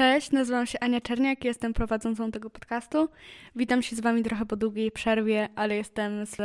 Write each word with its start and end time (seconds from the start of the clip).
Cześć, 0.00 0.30
nazywam 0.30 0.66
się 0.66 0.80
Ania 0.80 1.00
Czerniak, 1.00 1.44
jestem 1.44 1.72
prowadzącą 1.72 2.30
tego 2.30 2.50
podcastu. 2.50 3.08
Witam 3.56 3.82
się 3.82 3.96
z 3.96 4.00
Wami 4.00 4.22
trochę 4.22 4.46
po 4.46 4.56
długiej 4.56 4.90
przerwie, 4.90 5.48
ale 5.56 5.76
jestem 5.76 6.26
z 6.26 6.36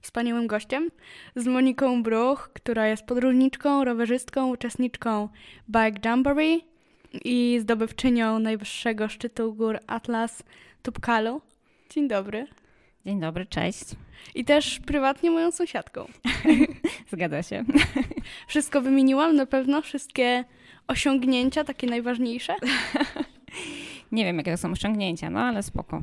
wspaniałym 0.00 0.46
gościem, 0.46 0.90
z 1.36 1.46
Moniką 1.46 2.02
Bruch, 2.02 2.50
która 2.54 2.86
jest 2.86 3.06
podróżniczką, 3.06 3.84
rowerzystką, 3.84 4.48
uczestniczką 4.48 5.28
Bike 5.70 6.08
Jamboree 6.08 6.64
i 7.24 7.58
zdobywczynią 7.60 8.38
najwyższego 8.38 9.08
szczytu 9.08 9.54
gór 9.54 9.78
Atlas 9.86 10.42
Tupkalu. 10.82 11.40
Dzień 11.90 12.08
dobry. 12.08 12.46
Dzień 13.06 13.20
dobry, 13.20 13.46
cześć. 13.46 13.84
I 14.34 14.44
też 14.44 14.80
prywatnie 14.80 15.30
moją 15.30 15.50
sąsiadką. 15.50 16.06
Zgadza 17.12 17.42
się. 17.42 17.64
Wszystko 18.48 18.80
wymieniłam, 18.80 19.36
na 19.36 19.46
pewno 19.46 19.82
wszystkie 19.82 20.44
osiągnięcia, 20.88 21.64
takie 21.64 21.86
najważniejsze? 21.86 22.54
Nie 24.12 24.24
wiem, 24.24 24.38
jakie 24.38 24.50
to 24.50 24.56
są 24.56 24.70
osiągnięcia, 24.70 25.30
no 25.30 25.40
ale 25.40 25.62
spoko. 25.62 26.02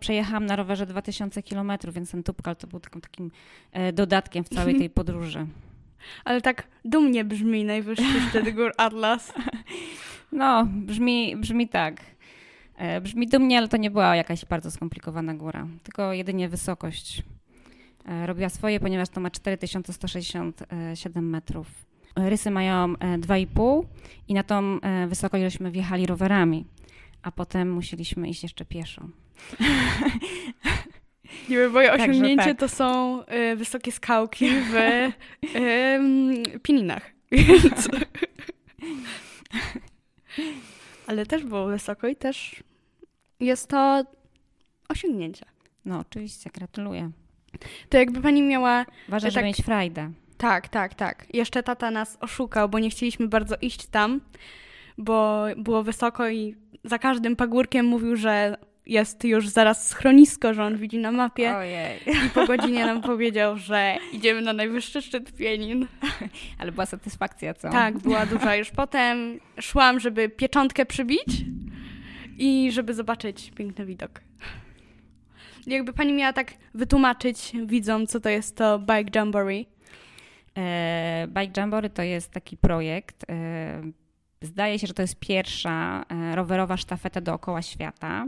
Przejechałam 0.00 0.46
na 0.46 0.56
rowerze 0.56 0.86
2000 0.86 1.42
km, 1.42 1.72
więc 1.92 2.10
ten 2.10 2.22
Tupkal 2.22 2.56
to 2.56 2.66
był 2.66 2.80
takim, 2.80 3.00
takim 3.00 3.30
e, 3.72 3.92
dodatkiem 3.92 4.44
w 4.44 4.48
całej 4.48 4.78
tej 4.78 4.90
podróży. 5.00 5.46
Ale 6.24 6.40
tak 6.40 6.68
dumnie 6.84 7.24
brzmi 7.24 7.64
najwyższy 7.64 8.20
szczyt 8.28 8.54
gór 8.54 8.72
Atlas. 8.76 9.32
No, 10.32 10.68
brzmi, 10.70 11.36
brzmi 11.36 11.68
tak. 11.68 12.00
E, 12.76 13.00
brzmi 13.00 13.26
dumnie, 13.26 13.58
ale 13.58 13.68
to 13.68 13.76
nie 13.76 13.90
była 13.90 14.16
jakaś 14.16 14.44
bardzo 14.44 14.70
skomplikowana 14.70 15.34
góra, 15.34 15.66
tylko 15.82 16.12
jedynie 16.12 16.48
wysokość. 16.48 17.22
E, 18.06 18.26
robiła 18.26 18.48
swoje, 18.48 18.80
ponieważ 18.80 19.08
to 19.08 19.20
ma 19.20 19.30
4167 19.30 21.30
metrów. 21.30 21.93
Rysy 22.16 22.50
mają 22.50 22.94
2,5 22.94 23.82
e, 23.82 23.86
i 24.28 24.34
na 24.34 24.42
tą 24.42 24.78
wysokość 25.08 25.42
żeśmy 25.42 25.70
wjechali 25.70 26.06
rowerami, 26.06 26.64
a 27.22 27.32
potem 27.32 27.72
musieliśmy 27.72 28.28
iść 28.28 28.42
jeszcze 28.42 28.64
pieszo. 28.64 29.08
Nie 31.48 31.56
wiem, 31.56 31.72
moje 31.72 31.92
osiągnięcie 31.92 32.44
tak. 32.44 32.58
to 32.58 32.68
są 32.68 33.20
y, 33.22 33.56
wysokie 33.56 33.92
skałki 33.92 34.50
w 34.50 34.74
y, 34.76 35.12
y, 35.58 36.60
Pininach. 36.62 37.12
Ale 41.06 41.26
też 41.26 41.44
było 41.44 41.66
wysoko 41.66 42.08
i 42.08 42.16
też 42.16 42.62
jest 43.40 43.68
to 43.68 44.04
osiągnięcie. 44.88 45.46
No 45.84 45.98
oczywiście, 45.98 46.50
gratuluję. 46.54 47.10
To 47.88 47.98
jakby 47.98 48.20
pani 48.20 48.42
miała... 48.42 48.86
Ważne, 49.08 49.28
tak, 49.28 49.34
żeby 49.34 49.46
mieć 49.46 49.56
frajdę. 49.56 50.10
Tak, 50.38 50.68
tak, 50.68 50.94
tak. 50.94 51.26
Jeszcze 51.34 51.62
tata 51.62 51.90
nas 51.90 52.18
oszukał, 52.20 52.68
bo 52.68 52.78
nie 52.78 52.90
chcieliśmy 52.90 53.28
bardzo 53.28 53.56
iść 53.60 53.86
tam, 53.86 54.20
bo 54.98 55.44
było 55.56 55.82
wysoko 55.82 56.28
i 56.28 56.56
za 56.84 56.98
każdym 56.98 57.36
pagórkiem 57.36 57.86
mówił, 57.86 58.16
że 58.16 58.56
jest 58.86 59.24
już 59.24 59.48
zaraz 59.48 59.88
schronisko, 59.88 60.54
że 60.54 60.64
on 60.64 60.76
widzi 60.76 60.98
na 60.98 61.12
mapie. 61.12 61.56
Ojej. 61.56 62.00
I 62.26 62.30
po 62.34 62.46
godzinie 62.46 62.86
nam 62.86 63.02
powiedział, 63.02 63.56
że 63.56 63.96
idziemy 64.12 64.40
na 64.42 64.52
najwyższy 64.52 65.02
szczyt 65.02 65.32
Pienin. 65.32 65.86
Ale 66.58 66.72
była 66.72 66.86
satysfakcja, 66.86 67.54
co? 67.54 67.70
Tak, 67.70 67.98
była 67.98 68.26
duża. 68.26 68.56
Już 68.56 68.70
potem 68.70 69.40
szłam, 69.60 70.00
żeby 70.00 70.28
pieczątkę 70.28 70.86
przybić 70.86 71.44
i 72.38 72.72
żeby 72.72 72.94
zobaczyć 72.94 73.50
piękny 73.50 73.86
widok. 73.86 74.20
Jakby 75.66 75.92
pani 75.92 76.12
miała 76.12 76.32
tak 76.32 76.52
wytłumaczyć 76.74 77.52
widzom, 77.66 78.06
co 78.06 78.20
to 78.20 78.28
jest 78.28 78.56
to 78.56 78.78
Bike 78.78 79.18
Jamboree? 79.18 79.73
E, 80.58 81.26
Bike 81.28 81.60
Jamboree 81.60 81.90
to 81.90 82.02
jest 82.02 82.30
taki 82.30 82.56
projekt. 82.56 83.24
E, 83.30 83.82
zdaje 84.42 84.78
się, 84.78 84.86
że 84.86 84.94
to 84.94 85.02
jest 85.02 85.18
pierwsza 85.20 86.04
e, 86.08 86.36
rowerowa 86.36 86.76
sztafeta 86.76 87.20
dookoła 87.20 87.62
świata. 87.62 88.26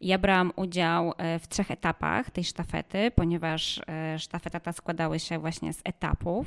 Ja 0.00 0.18
brałam 0.18 0.52
udział 0.56 1.12
w 1.40 1.48
trzech 1.48 1.70
etapach 1.70 2.30
tej 2.30 2.44
sztafety, 2.44 3.10
ponieważ 3.10 3.80
sztafeta 4.18 4.60
ta 4.60 4.72
składały 4.72 5.18
się 5.18 5.38
właśnie 5.38 5.72
z 5.72 5.80
etapów. 5.84 6.46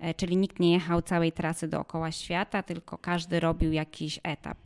E, 0.00 0.14
czyli 0.14 0.36
nikt 0.36 0.60
nie 0.60 0.72
jechał 0.72 1.02
całej 1.02 1.32
trasy 1.32 1.68
dookoła 1.68 2.12
świata, 2.12 2.62
tylko 2.62 2.98
każdy 2.98 3.40
robił 3.40 3.72
jakiś 3.72 4.20
etap. 4.22 4.58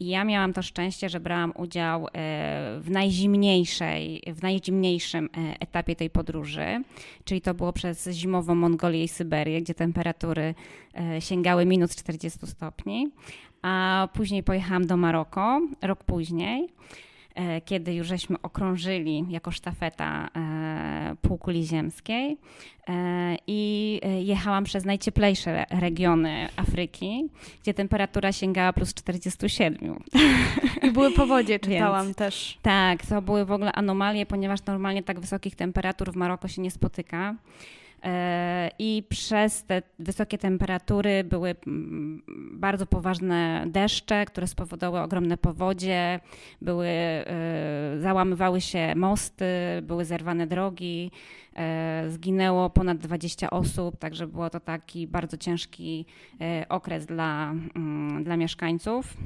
I 0.00 0.06
ja 0.06 0.24
miałam 0.24 0.52
to 0.52 0.62
szczęście, 0.62 1.08
że 1.08 1.20
brałam 1.20 1.52
udział 1.56 2.06
e, 2.06 2.08
w 2.80 2.90
najzimniejszej, 2.90 4.22
w 4.26 4.42
najzimniejszym 4.42 5.24
e, 5.24 5.60
etapie 5.60 5.96
tej 5.96 6.10
podróży, 6.10 6.82
czyli 7.24 7.40
to 7.40 7.54
było 7.54 7.72
przez 7.72 8.08
zimową 8.10 8.54
Mongolię 8.54 9.04
i 9.04 9.08
Syberię, 9.08 9.62
gdzie 9.62 9.74
temperatury 9.74 10.54
sięgały 11.20 11.66
minus 11.66 11.96
40 11.96 12.46
stopni, 12.46 13.10
a 13.62 14.08
później 14.14 14.42
pojechałam 14.42 14.86
do 14.86 14.96
Maroko, 14.96 15.60
rok 15.82 16.04
później. 16.04 16.68
E, 17.36 17.60
kiedy 17.60 17.94
już 17.94 18.06
żeśmy 18.06 18.36
okrążyli 18.42 19.24
jako 19.28 19.50
sztafeta 19.50 20.28
e, 20.36 21.16
półkuli 21.22 21.64
ziemskiej 21.64 22.38
e, 22.88 23.36
i 23.46 24.00
jechałam 24.20 24.64
przez 24.64 24.84
najcieplejsze 24.84 25.66
regiony 25.70 26.48
Afryki, 26.56 27.28
gdzie 27.62 27.74
temperatura 27.74 28.32
sięgała 28.32 28.72
plus 28.72 28.94
47. 28.94 29.98
I 30.82 30.90
były 30.90 31.12
powodzie, 31.12 31.58
czytałam 31.68 32.04
Więc, 32.04 32.16
też. 32.16 32.58
Tak, 32.62 33.06
to 33.06 33.22
były 33.22 33.44
w 33.44 33.52
ogóle 33.52 33.72
anomalie, 33.72 34.26
ponieważ 34.26 34.64
normalnie 34.66 35.02
tak 35.02 35.20
wysokich 35.20 35.56
temperatur 35.56 36.12
w 36.12 36.16
Maroko 36.16 36.48
się 36.48 36.62
nie 36.62 36.70
spotyka. 36.70 37.34
E, 38.02 38.70
I 38.78 39.02
przez 39.08 39.64
te 39.64 39.82
wysokie 39.98 40.38
temperatury 40.38 41.24
były 41.24 41.54
mm, 41.66 42.22
bardzo 42.52 42.86
poważne 42.86 43.64
deszcze, 43.66 44.24
które 44.24 44.46
spowodowały 44.46 45.04
ogromne 45.04 45.36
powodzie, 45.36 46.20
były, 46.62 46.86
e, 46.86 47.24
załamywały 48.00 48.60
się 48.60 48.94
mosty, 48.96 49.44
były 49.82 50.04
zerwane 50.04 50.46
drogi, 50.46 51.10
e, 51.56 52.04
zginęło 52.08 52.70
ponad 52.70 52.98
20 52.98 53.50
osób, 53.50 53.96
także 53.96 54.26
było 54.26 54.50
to 54.50 54.60
taki 54.60 55.06
bardzo 55.06 55.36
ciężki 55.36 56.06
okres 56.68 57.06
dla, 57.06 57.54
mm, 57.76 58.24
dla 58.24 58.36
mieszkańców. 58.36 59.16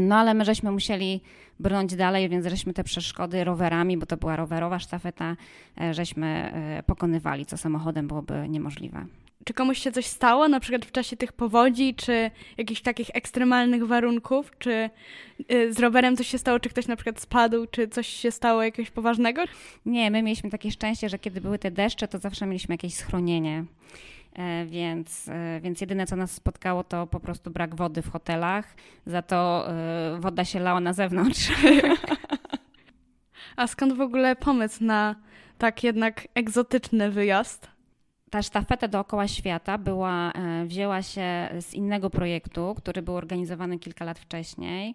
No 0.00 0.16
ale 0.16 0.34
my 0.34 0.44
żeśmy 0.44 0.70
musieli 0.70 1.20
brnąć 1.60 1.96
dalej, 1.96 2.28
więc 2.28 2.46
żeśmy 2.46 2.72
te 2.72 2.84
przeszkody 2.84 3.44
rowerami, 3.44 3.96
bo 3.96 4.06
to 4.06 4.16
była 4.16 4.36
rowerowa 4.36 4.78
sztafeta, 4.78 5.36
e, 5.80 5.94
żeśmy 5.94 6.26
e, 6.26 6.82
pokonywali, 6.82 7.46
co 7.46 7.56
samochodem 7.56 8.08
byłoby 8.08 8.48
niemożliwe. 8.48 9.06
Czy 9.44 9.54
komuś 9.54 9.78
się 9.78 9.92
coś 9.92 10.06
stało, 10.06 10.48
na 10.48 10.60
przykład 10.60 10.84
w 10.84 10.92
czasie 10.92 11.16
tych 11.16 11.32
powodzi, 11.32 11.94
czy 11.94 12.30
jakichś 12.58 12.80
takich 12.80 13.10
ekstremalnych 13.14 13.86
warunków? 13.86 14.52
Czy 14.58 14.90
e, 15.48 15.72
z 15.72 15.78
rowerem 15.78 16.16
coś 16.16 16.26
się 16.26 16.38
stało, 16.38 16.60
czy 16.60 16.68
ktoś 16.68 16.86
na 16.86 16.96
przykład 16.96 17.20
spadł, 17.20 17.66
czy 17.66 17.88
coś 17.88 18.06
się 18.06 18.30
stało 18.30 18.62
jakiegoś 18.62 18.90
poważnego? 18.90 19.42
Nie, 19.86 20.10
my 20.10 20.22
mieliśmy 20.22 20.50
takie 20.50 20.70
szczęście, 20.70 21.08
że 21.08 21.18
kiedy 21.18 21.40
były 21.40 21.58
te 21.58 21.70
deszcze, 21.70 22.08
to 22.08 22.18
zawsze 22.18 22.46
mieliśmy 22.46 22.74
jakieś 22.74 22.94
schronienie. 22.94 23.64
E, 24.32 24.66
więc, 24.66 25.28
e, 25.28 25.60
więc 25.60 25.80
jedyne, 25.80 26.06
co 26.06 26.16
nas 26.16 26.32
spotkało, 26.32 26.84
to 26.84 27.06
po 27.06 27.20
prostu 27.20 27.50
brak 27.50 27.74
wody 27.74 28.02
w 28.02 28.10
hotelach. 28.10 28.74
Za 29.06 29.22
to 29.22 29.68
e, 29.68 30.20
woda 30.20 30.44
się 30.44 30.60
lała 30.60 30.80
na 30.80 30.92
zewnątrz. 30.92 31.48
A 33.56 33.66
skąd 33.66 33.92
w 33.92 34.00
ogóle 34.00 34.36
pomysł 34.36 34.84
na 34.84 35.14
tak 35.58 35.84
jednak 35.84 36.28
egzotyczny 36.34 37.10
wyjazd? 37.10 37.68
Ta 38.30 38.42
sztafeta 38.42 38.88
dookoła 38.88 39.28
świata 39.28 39.78
była, 39.78 40.32
e, 40.32 40.66
wzięła 40.66 41.02
się 41.02 41.48
z 41.60 41.74
innego 41.74 42.10
projektu, 42.10 42.74
który 42.76 43.02
był 43.02 43.16
organizowany 43.16 43.78
kilka 43.78 44.04
lat 44.04 44.18
wcześniej. 44.18 44.94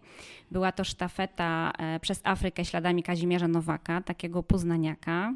Była 0.51 0.71
to 0.71 0.83
sztafeta 0.83 1.71
e, 1.77 1.99
przez 1.99 2.21
Afrykę 2.23 2.65
śladami 2.65 3.03
Kazimierza 3.03 3.47
Nowaka, 3.47 4.01
takiego 4.01 4.43
poznaniaka, 4.43 5.33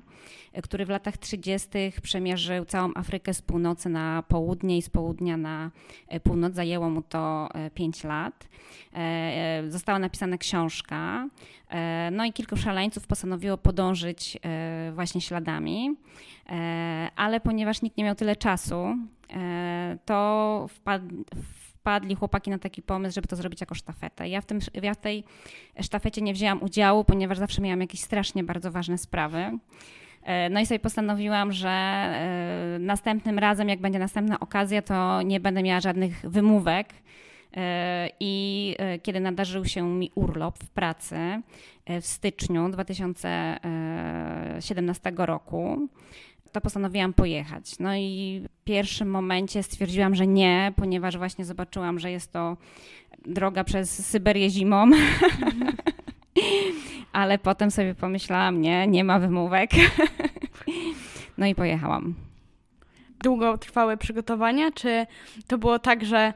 e, 0.53 0.61
który 0.61 0.85
w 0.85 0.89
latach 0.89 1.17
30. 1.17 1.69
przemierzył 2.03 2.65
całą 2.65 2.91
Afrykę 2.95 3.33
z 3.33 3.41
północy 3.41 3.89
na 3.89 4.23
południe 4.27 4.77
i 4.77 4.81
z 4.81 4.89
południa 4.89 5.37
na 5.37 5.71
północ. 6.23 6.53
Zajęło 6.53 6.89
mu 6.89 7.01
to 7.01 7.49
5 7.73 8.03
lat. 8.03 8.47
Została 9.69 9.99
napisana 9.99 10.37
książka, 10.37 11.27
no 12.11 12.25
i 12.25 12.33
kilku 12.33 12.57
szaleńców 12.57 13.07
postanowiło 13.07 13.57
podążyć 13.57 14.37
właśnie 14.93 15.21
śladami. 15.21 15.95
E, 16.49 17.09
ale 17.15 17.39
ponieważ 17.39 17.81
nikt 17.81 17.97
nie 17.97 18.03
miał 18.03 18.15
tyle 18.15 18.35
czasu, 18.35 18.95
e, 19.33 19.97
to 20.05 20.67
wpadli 21.73 22.15
chłopaki 22.15 22.49
na 22.49 22.59
taki 22.59 22.81
pomysł, 22.81 23.15
żeby 23.15 23.27
to 23.27 23.35
zrobić 23.35 23.61
jako 23.61 23.75
sztafetę. 23.75 24.29
Ja 24.29 24.41
w, 24.41 24.45
tym, 24.45 24.59
ja 24.83 24.93
w 24.93 24.97
tej 24.97 25.23
sztafecie 25.81 26.21
nie 26.21 26.33
wzięłam 26.33 26.63
udziału, 26.63 27.03
ponieważ 27.03 27.37
zawsze 27.37 27.61
miałam 27.61 27.81
jakieś 27.81 28.01
strasznie 28.01 28.43
bardzo 28.43 28.71
ważne 28.71 28.97
sprawy. 28.97 29.57
E, 30.23 30.49
no 30.49 30.59
i 30.59 30.65
sobie 30.65 30.79
postanowiłam, 30.79 31.51
że 31.51 32.05
następnym 32.79 33.39
razem, 33.39 33.69
jak 33.69 33.81
będzie 33.81 33.99
następna 33.99 34.39
okazja, 34.39 34.81
to 34.81 35.21
nie 35.21 35.39
będę 35.39 35.63
miała 35.63 35.81
żadnych 35.81 36.21
wymówek. 36.23 36.93
I 38.19 38.75
kiedy 39.03 39.19
nadarzył 39.19 39.65
się 39.65 39.89
mi 39.89 40.11
urlop 40.15 40.63
w 40.63 40.69
pracy 40.69 41.41
w 42.01 42.05
styczniu 42.05 42.69
2017 42.69 45.13
roku, 45.17 45.89
to 46.51 46.61
postanowiłam 46.61 47.13
pojechać. 47.13 47.79
No 47.79 47.95
i 47.95 48.41
w 48.45 48.63
pierwszym 48.63 49.09
momencie 49.09 49.63
stwierdziłam, 49.63 50.15
że 50.15 50.27
nie, 50.27 50.73
ponieważ 50.75 51.17
właśnie 51.17 51.45
zobaczyłam, 51.45 51.99
że 51.99 52.11
jest 52.11 52.31
to 52.31 52.57
droga 53.25 53.63
przez 53.63 54.05
Syberię 54.05 54.49
zimą. 54.49 54.91
Ale 57.11 57.37
potem 57.37 57.71
sobie 57.71 57.95
pomyślałam, 57.95 58.61
nie, 58.61 58.87
nie 58.87 59.03
ma 59.03 59.19
wymówek. 59.19 59.71
no 61.37 61.45
i 61.45 61.55
pojechałam. 61.55 62.15
Długo 63.23 63.57
trwały 63.57 63.97
przygotowania, 63.97 64.71
czy 64.71 65.05
to 65.47 65.57
było 65.57 65.79
tak, 65.79 66.05
że 66.05 66.33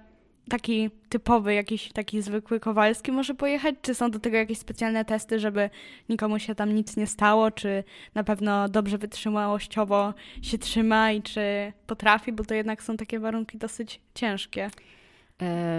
taki 0.50 0.90
typowy, 1.10 1.54
jakiś 1.54 1.92
taki 1.92 2.22
zwykły 2.22 2.60
Kowalski 2.60 3.12
może 3.12 3.34
pojechać? 3.36 3.76
Czy 3.82 3.96
są 3.96 4.12
do 4.12 4.20
tego 4.20 4.38
jakieś 4.38 4.58
specjalne 4.58 5.06
testy, 5.06 5.40
żeby 5.40 5.70
nikomu 6.10 6.40
się 6.40 6.56
tam 6.56 6.76
nic 6.76 6.98
nie 6.98 7.08
stało? 7.08 7.52
Czy 7.52 7.84
na 8.16 8.24
pewno 8.24 8.70
dobrze 8.70 8.98
wytrzymałościowo 8.98 10.14
się 10.42 10.58
trzyma 10.58 11.12
i 11.12 11.22
czy 11.22 11.74
potrafi? 11.88 12.32
Bo 12.32 12.44
to 12.44 12.54
jednak 12.54 12.84
są 12.84 12.98
takie 12.98 13.20
warunki 13.20 13.58
dosyć 13.58 14.00
ciężkie. 14.16 14.70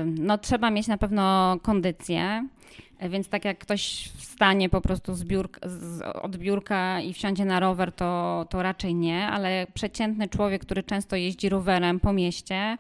No, 0.06 0.38
trzeba 0.38 0.70
mieć 0.70 0.86
na 0.86 0.98
pewno 0.98 1.56
kondycję. 1.62 2.48
Więc 3.10 3.28
tak 3.28 3.44
jak 3.44 3.58
ktoś 3.58 4.10
wstanie 4.16 4.68
po 4.68 4.80
prostu 4.80 5.14
z 5.14 5.24
biurka, 5.24 5.68
z, 5.68 6.02
od 6.02 6.36
biurka 6.36 7.00
i 7.00 7.12
wsiądzie 7.12 7.44
na 7.44 7.60
rower, 7.60 7.92
to, 7.92 8.46
to 8.50 8.62
raczej 8.62 8.94
nie, 8.94 9.26
ale 9.26 9.66
przeciętny 9.74 10.28
człowiek, 10.28 10.62
który 10.62 10.82
często 10.82 11.16
jeździ 11.16 11.48
rowerem 11.48 12.00
po 12.00 12.12
mieście, 12.12 12.56
E, 12.56 12.78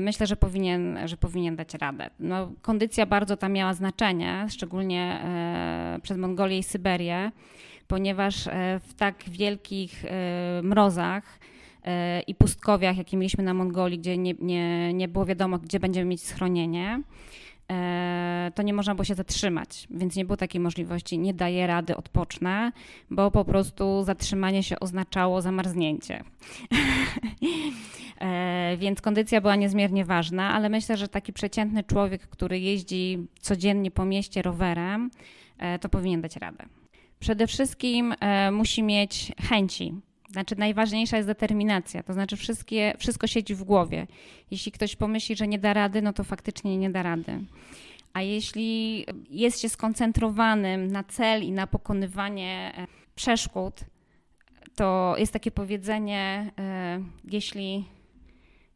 myślę, 0.00 0.26
że 0.26 0.36
powinien, 0.36 0.98
że 1.04 1.16
powinien 1.16 1.56
dać 1.56 1.74
radę. 1.74 2.10
No, 2.20 2.52
kondycja 2.62 3.06
bardzo 3.06 3.36
tam 3.36 3.52
miała 3.52 3.74
znaczenie, 3.74 4.46
szczególnie 4.50 5.20
e, 5.24 5.98
przez 6.02 6.18
Mongolię 6.18 6.58
i 6.58 6.62
Syberię, 6.62 7.32
ponieważ 7.86 8.46
e, 8.46 8.80
w 8.88 8.94
tak 8.94 9.24
wielkich 9.28 10.04
mrozach 10.62 11.38
i 12.26 12.34
pustkowiach, 12.34 12.96
jakie 12.96 13.16
mieliśmy 13.16 13.44
na 13.44 13.54
Mongolii, 13.54 13.98
gdzie 13.98 14.18
nie, 14.18 14.34
nie, 14.40 14.94
nie 14.94 15.08
było 15.08 15.24
wiadomo, 15.24 15.58
gdzie 15.58 15.80
będziemy 15.80 16.06
mieć 16.06 16.22
schronienie, 16.22 17.02
to 18.54 18.62
nie 18.62 18.74
można 18.74 18.94
było 18.94 19.04
się 19.04 19.14
zatrzymać, 19.14 19.86
więc 19.90 20.16
nie 20.16 20.24
było 20.24 20.36
takiej 20.36 20.60
możliwości, 20.60 21.18
nie 21.18 21.34
daję 21.34 21.66
rady, 21.66 21.96
odpocznę, 21.96 22.72
bo 23.10 23.30
po 23.30 23.44
prostu 23.44 24.02
zatrzymanie 24.04 24.62
się 24.62 24.80
oznaczało 24.80 25.42
zamarznięcie. 25.42 26.24
E, 28.22 28.76
więc 28.76 29.00
kondycja 29.00 29.40
była 29.40 29.56
niezmiernie 29.56 30.04
ważna, 30.04 30.54
ale 30.54 30.68
myślę, 30.68 30.96
że 30.96 31.08
taki 31.08 31.32
przeciętny 31.32 31.84
człowiek, 31.84 32.28
który 32.28 32.58
jeździ 32.60 33.26
codziennie 33.40 33.90
po 33.90 34.04
mieście 34.04 34.42
rowerem, 34.42 35.10
e, 35.58 35.78
to 35.78 35.88
powinien 35.88 36.20
dać 36.20 36.36
radę. 36.36 36.64
Przede 37.18 37.46
wszystkim 37.46 38.14
e, 38.20 38.50
musi 38.50 38.82
mieć 38.82 39.32
chęci. 39.48 39.94
Znaczy, 40.32 40.56
najważniejsza 40.58 41.16
jest 41.16 41.28
determinacja, 41.28 42.02
to 42.02 42.12
znaczy 42.12 42.36
wszystkie, 42.36 42.94
wszystko 42.98 43.26
siedzi 43.26 43.54
w 43.54 43.64
głowie. 43.64 44.06
Jeśli 44.50 44.72
ktoś 44.72 44.96
pomyśli, 44.96 45.36
że 45.36 45.48
nie 45.48 45.58
da 45.58 45.74
rady, 45.74 46.02
no 46.02 46.12
to 46.12 46.24
faktycznie 46.24 46.76
nie 46.78 46.90
da 46.90 47.02
rady. 47.02 47.40
A 48.12 48.22
jeśli 48.22 49.04
jest 49.30 49.60
się 49.60 49.68
skoncentrowanym 49.68 50.86
na 50.86 51.04
cel 51.04 51.42
i 51.42 51.52
na 51.52 51.66
pokonywanie 51.66 52.72
przeszkód, 53.14 53.80
to 54.76 55.14
jest 55.18 55.32
takie 55.32 55.50
powiedzenie, 55.50 56.52
jeśli 57.24 57.84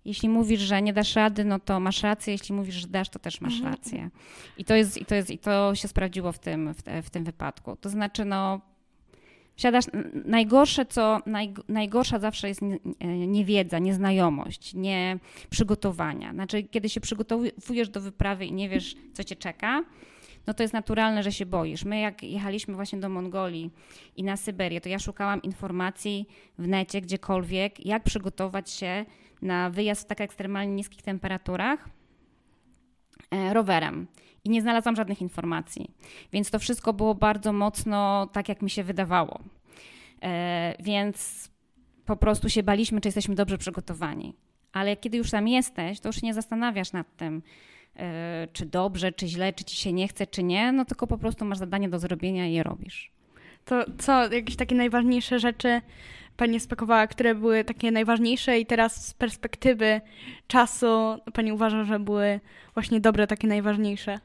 jeśli 0.05 0.29
mówisz, 0.29 0.61
że 0.61 0.83
nie 0.83 0.93
dasz 0.93 1.17
rady, 1.17 1.45
no 1.45 1.59
to 1.59 1.81
masz 1.81 2.03
rację, 2.03 2.33
jeśli 2.33 2.55
mówisz, 2.55 2.75
że 2.75 2.89
dasz, 2.89 3.09
to 3.09 3.19
też 3.19 3.41
masz 3.41 3.55
mhm. 3.55 3.75
rację. 3.75 4.11
I 4.59 4.65
to 4.65 4.75
jest, 4.75 4.99
i 4.99 5.05
to 5.05 5.15
jest, 5.15 5.31
i 5.31 5.39
to 5.39 5.75
się 5.75 5.89
sprawdziło 5.89 6.33
w 6.33 6.39
tym, 6.39 6.75
w, 6.75 6.83
w 7.07 7.11
tym 7.11 7.25
wypadku. 7.25 7.77
To 7.77 7.89
znaczy, 7.89 8.25
no, 8.25 8.61
Wsiadasz, 9.57 9.85
najgorsze 10.25 10.87
co, 10.87 11.21
naj, 11.27 11.55
najgorsza 11.69 12.19
zawsze 12.19 12.49
jest 12.49 12.61
niewiedza, 13.27 13.79
nieznajomość, 13.79 14.75
nie 14.75 15.19
przygotowania. 15.51 16.33
Znaczy, 16.33 16.63
kiedy 16.63 16.89
się 16.89 17.01
przygotowujesz 17.01 17.89
do 17.89 18.01
wyprawy 18.01 18.47
i 18.47 18.53
nie 18.53 18.69
wiesz, 18.69 18.97
co 19.13 19.25
cię 19.25 19.37
czeka, 19.37 19.85
no 20.47 20.55
to 20.55 20.63
jest 20.63 20.75
naturalne, 20.75 21.23
że 21.23 21.33
się 21.33 21.47
boisz. 21.47 21.85
My 21.85 22.01
jak 22.01 22.23
jechaliśmy 22.23 22.75
właśnie 22.75 22.99
do 23.01 23.09
Mongolii 23.09 23.71
i 24.17 24.23
na 24.23 24.37
Syberię, 24.37 24.81
to 24.81 24.89
ja 24.89 24.99
szukałam 24.99 25.43
informacji 25.43 26.29
w 26.59 26.69
necie, 26.69 27.01
gdziekolwiek, 27.01 27.87
jak 27.87 28.03
przygotować 28.03 28.71
się 28.71 29.05
na 29.43 29.71
wyjazd 29.71 30.03
w 30.03 30.07
tak 30.07 30.21
ekstremalnie 30.21 30.75
niskich 30.75 31.03
temperaturach 31.03 31.89
e, 31.89 31.91
rowerem. 33.53 34.07
I 34.45 34.51
nie 34.51 34.63
znalazłam 34.63 34.97
żadnych 34.97 35.23
informacji. 35.23 35.91
Więc 36.33 36.51
to 36.51 36.59
wszystko 36.59 36.93
było 36.93 37.15
bardzo 37.15 37.53
mocno 37.53 38.27
tak, 38.33 38.49
jak 38.49 38.63
mi 38.63 38.71
się 38.71 38.85
wydawało. 38.85 39.41
E, 40.23 40.75
więc 40.81 41.49
po 42.05 42.17
prostu 42.17 42.49
się 42.49 42.63
baliśmy, 42.63 43.01
czy 43.01 43.09
jesteśmy 43.09 43.35
dobrze 43.35 43.59
przygotowani. 43.59 44.35
Ale 44.73 44.97
kiedy 44.97 45.17
już 45.17 45.31
tam 45.31 45.49
jesteś, 45.49 46.01
to 46.01 46.09
już 46.09 46.23
nie 46.23 46.35
zastanawiasz 46.35 46.93
nad 46.93 47.17
tym, 47.17 47.43
e, 47.97 48.49
czy 48.53 48.67
dobrze, 48.67 49.13
czy 49.13 49.29
źle, 49.29 49.53
czy 49.53 49.65
ci 49.65 49.77
się 49.77 49.93
nie 49.93 50.09
chce, 50.09 50.27
czy 50.27 50.43
nie, 50.43 50.73
no 50.73 50.85
tylko 50.85 51.07
po 51.07 51.19
prostu 51.19 51.45
masz 51.45 51.59
zadanie 51.59 51.89
do 51.89 51.99
zrobienia 51.99 52.47
i 52.47 52.53
je 52.53 52.63
robisz. 52.63 53.13
To 53.65 53.85
co, 53.99 54.33
jakieś 54.33 54.57
takie 54.57 54.75
najważniejsze 54.75 55.39
rzeczy 55.39 55.81
Pani 56.37 56.61
spakowała, 56.61 57.07
które 57.07 57.35
były 57.35 57.65
takie 57.65 57.91
najważniejsze 57.91 58.59
i 58.59 58.67
teraz 58.67 59.07
z 59.07 59.15
perspektywy 59.15 60.01
czasu 60.47 61.19
Pani 61.33 61.53
uważa, 61.53 61.85
że 61.85 61.99
były 61.99 62.41
właśnie 62.75 63.01
dobre, 63.01 63.27
takie 63.27 63.49
najważniejsze? 63.49 64.19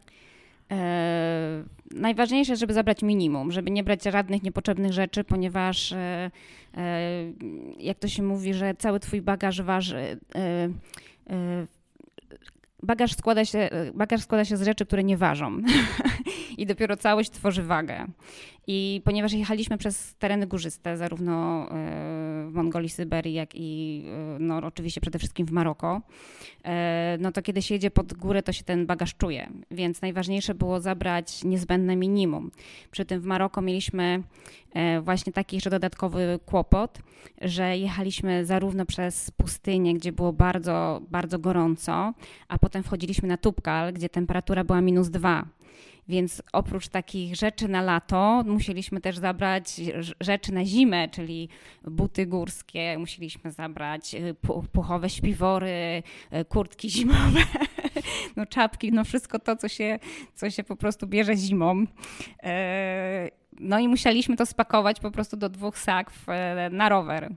E, 0.71 1.63
najważniejsze, 1.91 2.55
żeby 2.55 2.73
zabrać 2.73 3.01
minimum, 3.01 3.51
żeby 3.51 3.71
nie 3.71 3.83
brać 3.83 4.03
żadnych 4.03 4.43
niepotrzebnych 4.43 4.93
rzeczy, 4.93 5.23
ponieważ 5.23 5.91
e, 5.91 6.31
e, 6.77 7.01
jak 7.79 7.99
to 7.99 8.07
się 8.07 8.23
mówi, 8.23 8.53
że 8.53 8.75
cały 8.75 8.99
twój 8.99 9.21
bagaż 9.21 9.61
waży 9.61 10.19
e, 10.35 10.39
e, 11.29 11.67
bagaż 12.83 13.13
składa 13.13 13.45
się, 13.45 13.69
bagaż 13.93 14.21
składa 14.21 14.45
się 14.45 14.57
z 14.57 14.61
rzeczy, 14.61 14.85
które 14.85 15.03
nie 15.03 15.17
ważą. 15.17 15.61
I 16.57 16.65
dopiero 16.65 16.97
całość 16.97 17.29
tworzy 17.29 17.63
wagę. 17.63 18.07
I 18.67 19.01
ponieważ 19.05 19.33
jechaliśmy 19.33 19.77
przez 19.77 20.15
tereny 20.15 20.47
górzyste, 20.47 20.97
zarówno 20.97 21.63
e, 21.63 21.67
w 22.47 22.51
Mongolii, 22.53 22.89
Syberii, 22.89 23.33
jak 23.33 23.49
i 23.55 24.03
e, 24.07 24.39
no, 24.39 24.57
oczywiście 24.57 25.01
przede 25.01 25.19
wszystkim 25.19 25.45
w 25.45 25.51
Maroko, 25.51 26.01
e, 26.65 27.17
no 27.19 27.31
to 27.31 27.41
kiedy 27.41 27.61
się 27.61 27.75
jedzie 27.75 27.91
pod 27.91 28.13
górę, 28.13 28.43
to 28.43 28.51
się 28.53 28.63
ten 28.63 28.85
bagaż 28.85 29.15
czuje. 29.15 29.49
Więc 29.71 30.01
najważniejsze 30.01 30.55
było 30.55 30.79
zabrać 30.79 31.43
niezbędne 31.43 31.95
minimum. 31.95 32.51
Przy 32.91 33.05
tym 33.05 33.21
w 33.21 33.25
Maroko 33.25 33.61
mieliśmy 33.61 34.23
właśnie 35.01 35.33
taki 35.33 35.55
jeszcze 35.55 35.69
dodatkowy 35.69 36.39
kłopot, 36.45 36.99
że 37.41 37.77
jechaliśmy 37.77 38.45
zarówno 38.45 38.85
przez 38.85 39.31
pustynię, 39.31 39.93
gdzie 39.93 40.11
było 40.11 40.33
bardzo, 40.33 41.01
bardzo 41.09 41.39
gorąco, 41.39 42.13
a 42.47 42.59
potem 42.59 42.83
wchodziliśmy 42.83 43.27
na 43.27 43.37
Tubkal, 43.37 43.93
gdzie 43.93 44.09
temperatura 44.09 44.63
była 44.63 44.81
minus 44.81 45.09
dwa. 45.09 45.45
Więc 46.11 46.43
oprócz 46.53 46.87
takich 46.87 47.35
rzeczy 47.35 47.67
na 47.67 47.81
lato, 47.81 48.43
musieliśmy 48.47 49.01
też 49.01 49.17
zabrać 49.17 49.81
rzeczy 50.19 50.53
na 50.53 50.65
zimę, 50.65 51.09
czyli 51.09 51.49
buty 51.83 52.25
górskie, 52.25 52.95
musieliśmy 52.99 53.51
zabrać 53.51 54.15
y, 54.15 54.35
puchowe 54.71 55.09
śpiwory, 55.09 56.03
y, 56.33 56.45
kurtki 56.45 56.89
zimowe, 56.89 57.39
no 58.37 58.45
czapki, 58.45 58.91
no 58.91 59.03
wszystko 59.03 59.39
to, 59.39 59.55
co 59.55 59.67
się, 59.67 59.99
co 60.35 60.49
się 60.49 60.63
po 60.63 60.75
prostu 60.75 61.07
bierze 61.07 61.35
zimą. 61.35 61.85
E, 62.43 63.29
no 63.59 63.79
i 63.79 63.87
musieliśmy 63.87 64.35
to 64.35 64.45
spakować 64.45 64.99
po 64.99 65.11
prostu 65.11 65.37
do 65.37 65.49
dwóch 65.49 65.77
sakw 65.77 66.25
na 66.71 66.89
rower 66.89 67.33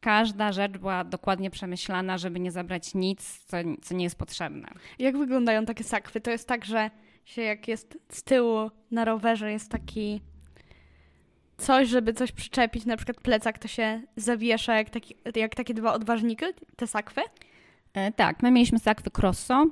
każda 0.00 0.52
rzecz 0.52 0.78
była 0.78 1.04
dokładnie 1.04 1.50
przemyślana, 1.50 2.18
żeby 2.18 2.40
nie 2.40 2.52
zabrać 2.52 2.94
nic, 2.94 3.44
co, 3.46 3.56
co 3.82 3.94
nie 3.94 4.04
jest 4.04 4.18
potrzebne. 4.18 4.68
Jak 4.98 5.18
wyglądają 5.18 5.64
takie 5.64 5.84
sakwy? 5.84 6.20
To 6.20 6.30
jest 6.30 6.48
tak, 6.48 6.64
że 6.64 6.90
się 7.24 7.42
jak 7.42 7.68
jest 7.68 7.98
z 8.08 8.22
tyłu 8.22 8.70
na 8.90 9.04
rowerze 9.04 9.52
jest 9.52 9.70
taki 9.70 10.20
coś, 11.56 11.88
żeby 11.88 12.12
coś 12.12 12.32
przyczepić, 12.32 12.84
na 12.84 12.96
przykład 12.96 13.20
plecak, 13.20 13.58
to 13.58 13.68
się 13.68 14.02
zawiesza 14.16 14.74
jak, 14.74 14.90
taki, 14.90 15.16
jak 15.36 15.54
takie 15.54 15.74
dwa 15.74 15.92
odważniki, 15.92 16.44
te 16.76 16.86
sakwy? 16.86 17.20
E, 17.94 18.12
tak, 18.12 18.42
my 18.42 18.50
mieliśmy 18.50 18.78
sakwy 18.78 19.10
Crosso, 19.10 19.66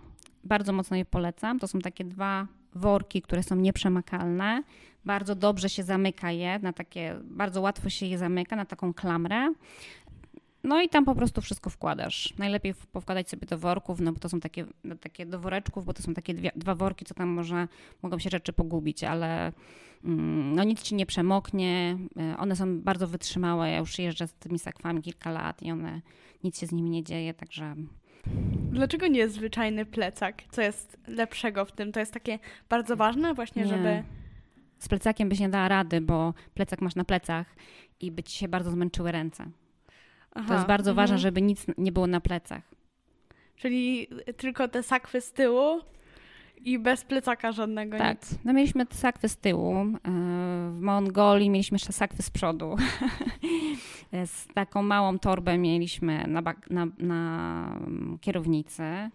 bardzo 0.44 0.72
mocno 0.72 0.96
je 0.96 1.04
polecam. 1.04 1.58
To 1.58 1.68
są 1.68 1.78
takie 1.78 2.04
dwa 2.04 2.46
worki, 2.74 3.22
które 3.22 3.42
są 3.42 3.56
nieprzemakalne. 3.56 4.62
Bardzo 5.04 5.34
dobrze 5.34 5.68
się 5.68 5.82
zamyka 5.82 6.30
je, 6.30 6.58
na 6.58 6.72
takie, 6.72 7.16
bardzo 7.22 7.60
łatwo 7.60 7.90
się 7.90 8.06
je 8.06 8.18
zamyka 8.18 8.56
na 8.56 8.64
taką 8.64 8.94
klamrę. 8.94 9.52
No 10.64 10.82
i 10.82 10.88
tam 10.88 11.04
po 11.04 11.14
prostu 11.14 11.40
wszystko 11.40 11.70
wkładasz. 11.70 12.34
Najlepiej 12.38 12.74
powkładać 12.92 13.30
sobie 13.30 13.46
do 13.46 13.58
worków, 13.58 14.00
no 14.00 14.12
bo 14.12 14.20
to 14.20 14.28
są 14.28 14.40
takie, 14.40 14.64
no, 14.84 14.96
takie 14.96 15.26
do 15.26 15.38
woreczków, 15.38 15.84
bo 15.84 15.92
to 15.92 16.02
są 16.02 16.14
takie 16.14 16.34
dwie, 16.34 16.50
dwa 16.56 16.74
worki, 16.74 17.04
co 17.04 17.14
tam 17.14 17.28
można, 17.28 17.68
mogą 18.02 18.18
się 18.18 18.30
rzeczy 18.30 18.52
pogubić, 18.52 19.04
ale 19.04 19.52
mm, 20.04 20.54
no 20.54 20.64
nic 20.64 20.82
ci 20.82 20.94
nie 20.94 21.06
przemoknie. 21.06 21.98
E, 22.16 22.38
one 22.38 22.56
są 22.56 22.80
bardzo 22.80 23.06
wytrzymałe. 23.06 23.70
Ja 23.70 23.78
już 23.78 23.98
jeżdżę 23.98 24.28
z 24.28 24.34
tymi 24.34 24.58
sakwami 24.58 25.02
kilka 25.02 25.30
lat 25.30 25.62
i 25.62 25.72
one, 25.72 26.00
nic 26.44 26.60
się 26.60 26.66
z 26.66 26.72
nimi 26.72 26.90
nie 26.90 27.02
dzieje, 27.02 27.34
także... 27.34 27.76
Dlaczego 28.70 29.06
nie 29.06 29.28
zwyczajny 29.28 29.86
plecak? 29.86 30.42
Co 30.50 30.62
jest 30.62 30.98
lepszego 31.06 31.64
w 31.64 31.72
tym? 31.72 31.92
To 31.92 32.00
jest 32.00 32.12
takie 32.12 32.38
bardzo 32.68 32.96
ważne 32.96 33.34
właśnie, 33.34 33.62
nie. 33.62 33.68
żeby... 33.68 34.02
Z 34.78 34.88
plecakiem 34.88 35.28
byś 35.28 35.40
nie 35.40 35.48
dała 35.48 35.68
rady, 35.68 36.00
bo 36.00 36.34
plecak 36.54 36.80
masz 36.80 36.94
na 36.94 37.04
plecach 37.04 37.46
i 38.00 38.10
by 38.10 38.22
ci 38.22 38.38
się 38.38 38.48
bardzo 38.48 38.70
zmęczyły 38.70 39.12
ręce. 39.12 39.50
Aha, 40.34 40.48
to 40.48 40.54
jest 40.54 40.66
bardzo 40.66 40.90
mhm. 40.90 40.96
ważne, 40.96 41.18
żeby 41.18 41.42
nic 41.42 41.66
nie 41.78 41.92
było 41.92 42.06
na 42.06 42.20
plecach. 42.20 42.62
Czyli 43.56 44.08
tylko 44.36 44.68
te 44.68 44.82
sakwy 44.82 45.20
z 45.20 45.32
tyłu 45.32 45.80
i 46.64 46.78
bez 46.78 47.04
plecaka 47.04 47.52
żadnego. 47.52 47.98
Tak. 47.98 48.20
Nic. 48.20 48.38
No 48.44 48.52
mieliśmy 48.52 48.86
sakwy 48.90 49.28
z 49.28 49.36
tyłu. 49.36 49.74
E, 49.74 49.96
w 50.70 50.78
Mongolii 50.80 51.50
mieliśmy 51.50 51.74
jeszcze 51.74 51.92
sakwy 51.92 52.22
z 52.22 52.30
przodu. 52.30 52.76
z 54.26 54.46
taką 54.54 54.82
małą 54.82 55.18
torbę 55.18 55.58
mieliśmy 55.58 56.24
na, 56.28 56.42
na, 56.70 56.86
na 56.98 57.80
kierownicy. 58.20 58.82
E, 58.82 59.10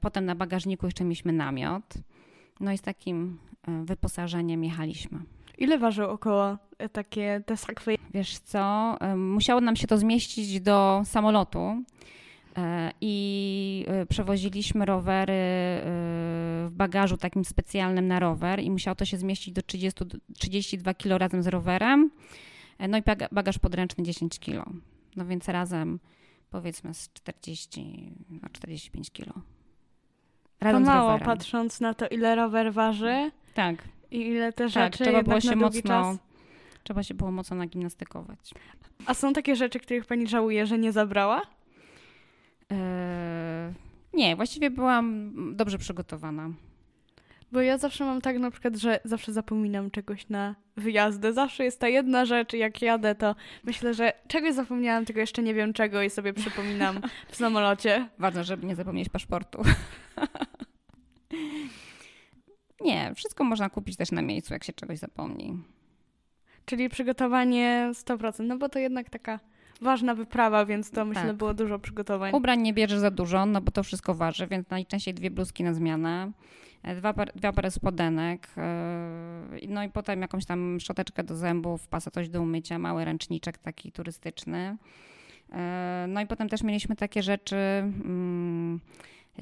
potem 0.00 0.24
na 0.24 0.34
bagażniku 0.34 0.86
jeszcze 0.86 1.04
mieliśmy 1.04 1.32
namiot. 1.32 1.94
No 2.60 2.72
i 2.72 2.78
z 2.78 2.82
takim 2.82 3.38
wyposażeniem 3.84 4.64
jechaliśmy. 4.64 5.18
Ile 5.58 5.78
ważył 5.78 6.10
około 6.10 6.56
takie 6.92 7.42
te 7.46 7.56
sakwy? 7.56 7.96
Wiesz 8.14 8.38
co, 8.38 8.96
musiało 9.16 9.60
nam 9.60 9.76
się 9.76 9.86
to 9.86 9.98
zmieścić 9.98 10.60
do 10.60 11.02
samolotu. 11.04 11.82
E, 12.58 12.92
i 13.00 13.84
e, 13.88 14.06
przewoziliśmy 14.06 14.84
rowery 14.84 15.32
e, 15.32 15.82
w 16.66 16.70
bagażu 16.72 17.16
takim 17.16 17.44
specjalnym 17.44 18.08
na 18.08 18.20
rower 18.20 18.60
i 18.60 18.70
musiało 18.70 18.94
to 18.94 19.04
się 19.04 19.16
zmieścić 19.16 19.54
do 19.54 19.62
30, 19.62 20.04
32 20.38 20.94
kg 20.94 21.18
razem 21.18 21.42
z 21.42 21.46
rowerem. 21.46 22.10
No 22.88 22.98
i 22.98 23.02
bagaż 23.32 23.58
podręczny 23.58 24.04
10 24.04 24.38
kg. 24.38 24.72
No 25.16 25.26
więc 25.26 25.48
razem 25.48 26.00
powiedzmy 26.50 26.94
z 26.94 27.12
40 27.12 28.12
na 28.42 28.48
45 28.48 29.10
kg. 29.10 29.40
Razem 30.60 30.84
to 30.84 30.90
mało, 30.90 31.18
patrząc 31.18 31.80
na 31.80 31.94
to, 31.94 32.08
ile 32.08 32.34
rower 32.34 32.72
waży. 32.72 33.30
Tak. 33.54 33.88
I 34.10 34.20
ile 34.20 34.52
te 34.52 34.64
tak, 34.64 34.72
rzeczy 34.72 34.98
tak, 34.98 35.08
trzeba 35.08 35.22
było 35.22 35.40
się 35.40 35.56
mocno, 35.56 35.82
czas. 35.82 36.16
Trzeba 36.82 37.02
się 37.02 37.14
było 37.14 37.30
mocno 37.30 37.56
nagimnastykować. 37.56 38.54
A 39.06 39.14
są 39.14 39.32
takie 39.32 39.56
rzeczy, 39.56 39.80
których 39.80 40.06
pani 40.06 40.26
żałuje, 40.26 40.66
że 40.66 40.78
nie 40.78 40.92
zabrała? 40.92 41.42
Eee, 42.70 43.74
nie, 44.14 44.36
właściwie 44.36 44.70
byłam 44.70 45.32
dobrze 45.56 45.78
przygotowana. 45.78 46.50
Bo 47.52 47.60
ja 47.60 47.78
zawsze 47.78 48.04
mam 48.04 48.20
tak 48.20 48.38
na 48.38 48.50
przykład, 48.50 48.76
że 48.76 49.00
zawsze 49.04 49.32
zapominam 49.32 49.90
czegoś 49.90 50.28
na 50.28 50.54
wyjazdy. 50.76 51.32
Zawsze 51.32 51.64
jest 51.64 51.80
ta 51.80 51.88
jedna 51.88 52.24
rzecz, 52.24 52.52
jak 52.52 52.82
jadę, 52.82 53.14
to 53.14 53.34
myślę, 53.64 53.94
że 53.94 54.12
czegoś 54.28 54.54
zapomniałam, 54.54 55.04
tylko 55.04 55.20
jeszcze 55.20 55.42
nie 55.42 55.54
wiem 55.54 55.72
czego 55.72 56.02
i 56.02 56.10
sobie 56.10 56.32
przypominam 56.32 57.00
w 57.28 57.36
samolocie. 57.42 58.08
Ważne, 58.18 58.44
żeby 58.44 58.66
nie 58.66 58.74
zapomnieć 58.74 59.08
paszportu. 59.08 59.62
nie, 62.80 63.12
wszystko 63.14 63.44
można 63.44 63.70
kupić 63.70 63.96
też 63.96 64.12
na 64.12 64.22
miejscu, 64.22 64.54
jak 64.54 64.64
się 64.64 64.72
czegoś 64.72 64.98
zapomni. 64.98 65.62
Czyli 66.64 66.88
przygotowanie 66.88 67.90
100%, 67.92 68.44
no 68.44 68.58
bo 68.58 68.68
to 68.68 68.78
jednak 68.78 69.10
taka 69.10 69.40
ważna 69.80 70.14
wyprawa, 70.14 70.66
więc 70.66 70.90
to 70.90 71.04
myślę 71.04 71.26
tak. 71.26 71.36
było 71.36 71.54
dużo 71.54 71.78
przygotowań. 71.78 72.34
Ubrań 72.34 72.60
nie 72.60 72.72
bierzesz 72.72 72.98
za 72.98 73.10
dużo, 73.10 73.46
no 73.46 73.60
bo 73.60 73.70
to 73.70 73.82
wszystko 73.82 74.14
waży, 74.14 74.46
więc 74.46 74.70
najczęściej 74.70 75.14
dwie 75.14 75.30
bluzki 75.30 75.64
na 75.64 75.74
zmianę, 75.74 76.32
e, 76.82 76.94
dwa, 76.94 77.12
par, 77.12 77.32
dwa 77.34 77.52
pary 77.52 77.70
spodenek, 77.70 78.48
yy, 79.60 79.68
no 79.68 79.82
i 79.82 79.88
potem 79.88 80.20
jakąś 80.20 80.44
tam 80.44 80.80
szczoteczkę 80.80 81.24
do 81.24 81.36
zębów, 81.36 81.88
coś 82.12 82.28
do 82.28 82.42
umycia, 82.42 82.78
mały 82.78 83.04
ręczniczek 83.04 83.58
taki 83.58 83.92
turystyczny. 83.92 84.76
Yy, 85.48 85.56
no 86.08 86.20
i 86.20 86.26
potem 86.26 86.48
też 86.48 86.62
mieliśmy 86.62 86.96
takie 86.96 87.22
rzeczy, 87.22 87.56
yy, 87.56 88.78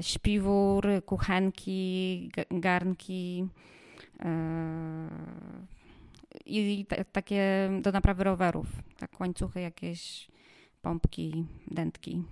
śpiwór, 0.01 0.87
kuchenki, 1.07 2.31
garnki, 2.51 3.49
i 6.47 6.87
takie 7.13 7.71
do 7.83 7.93
naprawy 7.93 8.25
rowerów, 8.25 8.67
tak 8.99 9.21
łańcuchy 9.21 9.61
jakieś, 9.61 10.29
pompki, 10.83 11.45
dętki. 11.67 12.23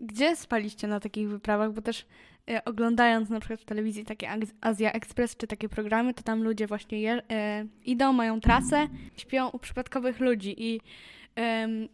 Gdzie 0.00 0.36
spaliście 0.36 0.88
na 0.88 1.00
takich 1.00 1.28
wyprawach? 1.28 1.72
Bo 1.72 1.82
też 1.82 2.06
e, 2.50 2.64
oglądając 2.64 3.30
na 3.30 3.40
przykład 3.40 3.60
w 3.60 3.64
telewizji 3.64 4.04
takie 4.04 4.30
Azja 4.60 4.92
Express 4.92 5.36
czy 5.36 5.46
takie 5.46 5.68
programy, 5.68 6.14
to 6.14 6.22
tam 6.22 6.42
ludzie 6.42 6.66
właśnie 6.66 7.00
je, 7.00 7.22
e, 7.30 7.66
idą, 7.84 8.12
mają 8.12 8.40
trasę, 8.40 8.88
śpią 9.16 9.48
u 9.48 9.58
przypadkowych 9.58 10.20
ludzi 10.20 10.54
i 10.58 10.80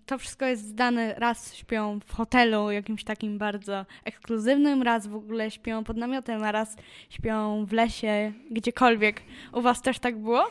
to 0.07 0.19
wszystko 0.19 0.45
jest 0.45 0.69
zdane, 0.69 1.15
raz 1.15 1.55
śpią 1.55 2.01
w 2.07 2.15
hotelu 2.15 2.71
jakimś 2.71 3.05
takim 3.05 3.39
bardzo 3.39 3.87
ekskluzywnym, 4.05 4.83
raz 4.83 5.07
w 5.07 5.15
ogóle 5.15 5.51
śpią 5.51 5.85
pod 5.85 5.97
namiotem, 5.97 6.43
a 6.43 6.53
raz 6.53 6.77
śpią 7.11 7.67
w 7.67 7.73
lesie, 7.73 8.33
gdziekolwiek. 8.51 9.23
U 9.53 9.63
was 9.63 9.83
też 9.83 9.99
tak 9.99 10.19
było? 10.19 10.45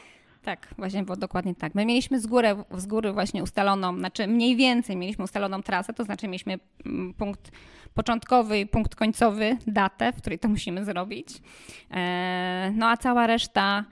Tak, 0.45 0.67
właśnie 0.77 1.03
było 1.03 1.17
dokładnie 1.17 1.55
tak. 1.55 1.75
My 1.75 1.85
mieliśmy 1.85 2.19
z 2.19 2.27
góry, 2.27 2.55
z 2.77 2.85
góry 2.85 3.13
właśnie 3.13 3.43
ustaloną, 3.43 3.97
znaczy 3.97 4.27
mniej 4.27 4.55
więcej 4.55 4.95
mieliśmy 4.95 5.23
ustaloną 5.23 5.63
trasę, 5.63 5.93
to 5.93 6.03
znaczy 6.03 6.27
mieliśmy 6.27 6.59
mm, 6.85 7.13
punkt 7.13 7.51
początkowy 7.93 8.59
i 8.59 8.65
punkt 8.65 8.95
końcowy, 8.95 9.57
datę, 9.67 10.13
w 10.13 10.17
której 10.17 10.39
to 10.39 10.47
musimy 10.47 10.85
zrobić. 10.85 11.27
E, 11.91 12.71
no 12.75 12.87
a 12.87 12.97
cała 12.97 13.27
reszta 13.27 13.85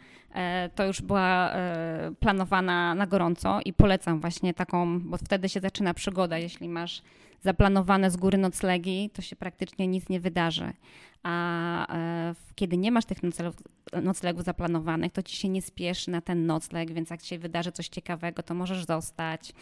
to 0.75 0.85
już 0.85 1.01
była 1.01 1.51
e, 1.51 2.11
planowana 2.19 2.95
na 2.95 3.07
gorąco 3.07 3.59
i 3.65 3.73
polecam 3.73 4.19
właśnie 4.19 4.53
taką, 4.53 4.99
bo 4.99 5.17
wtedy 5.17 5.49
się 5.49 5.59
zaczyna 5.59 5.93
przygoda. 5.93 6.37
Jeśli 6.37 6.69
masz 6.69 7.01
zaplanowane 7.41 8.11
z 8.11 8.17
góry 8.17 8.37
noclegi, 8.37 9.09
to 9.13 9.21
się 9.21 9.35
praktycznie 9.35 9.87
nic 9.87 10.09
nie 10.09 10.19
wydarzy 10.19 10.73
a 11.23 11.95
e, 11.95 12.35
kiedy 12.55 12.77
nie 12.77 12.91
masz 12.91 13.05
tych 13.05 13.23
noclegów 13.23 13.55
zaplanowanych, 14.37 15.11
to 15.11 15.23
ci 15.23 15.37
się 15.37 15.49
nie 15.49 15.61
spieszy 15.61 16.11
na 16.11 16.21
ten 16.21 16.45
nocleg, 16.45 16.93
więc 16.93 17.09
jak 17.09 17.23
się 17.23 17.39
wydarzy 17.39 17.71
coś 17.71 17.87
ciekawego, 17.87 18.43
to 18.43 18.53
możesz 18.53 18.85
zostać. 18.85 19.53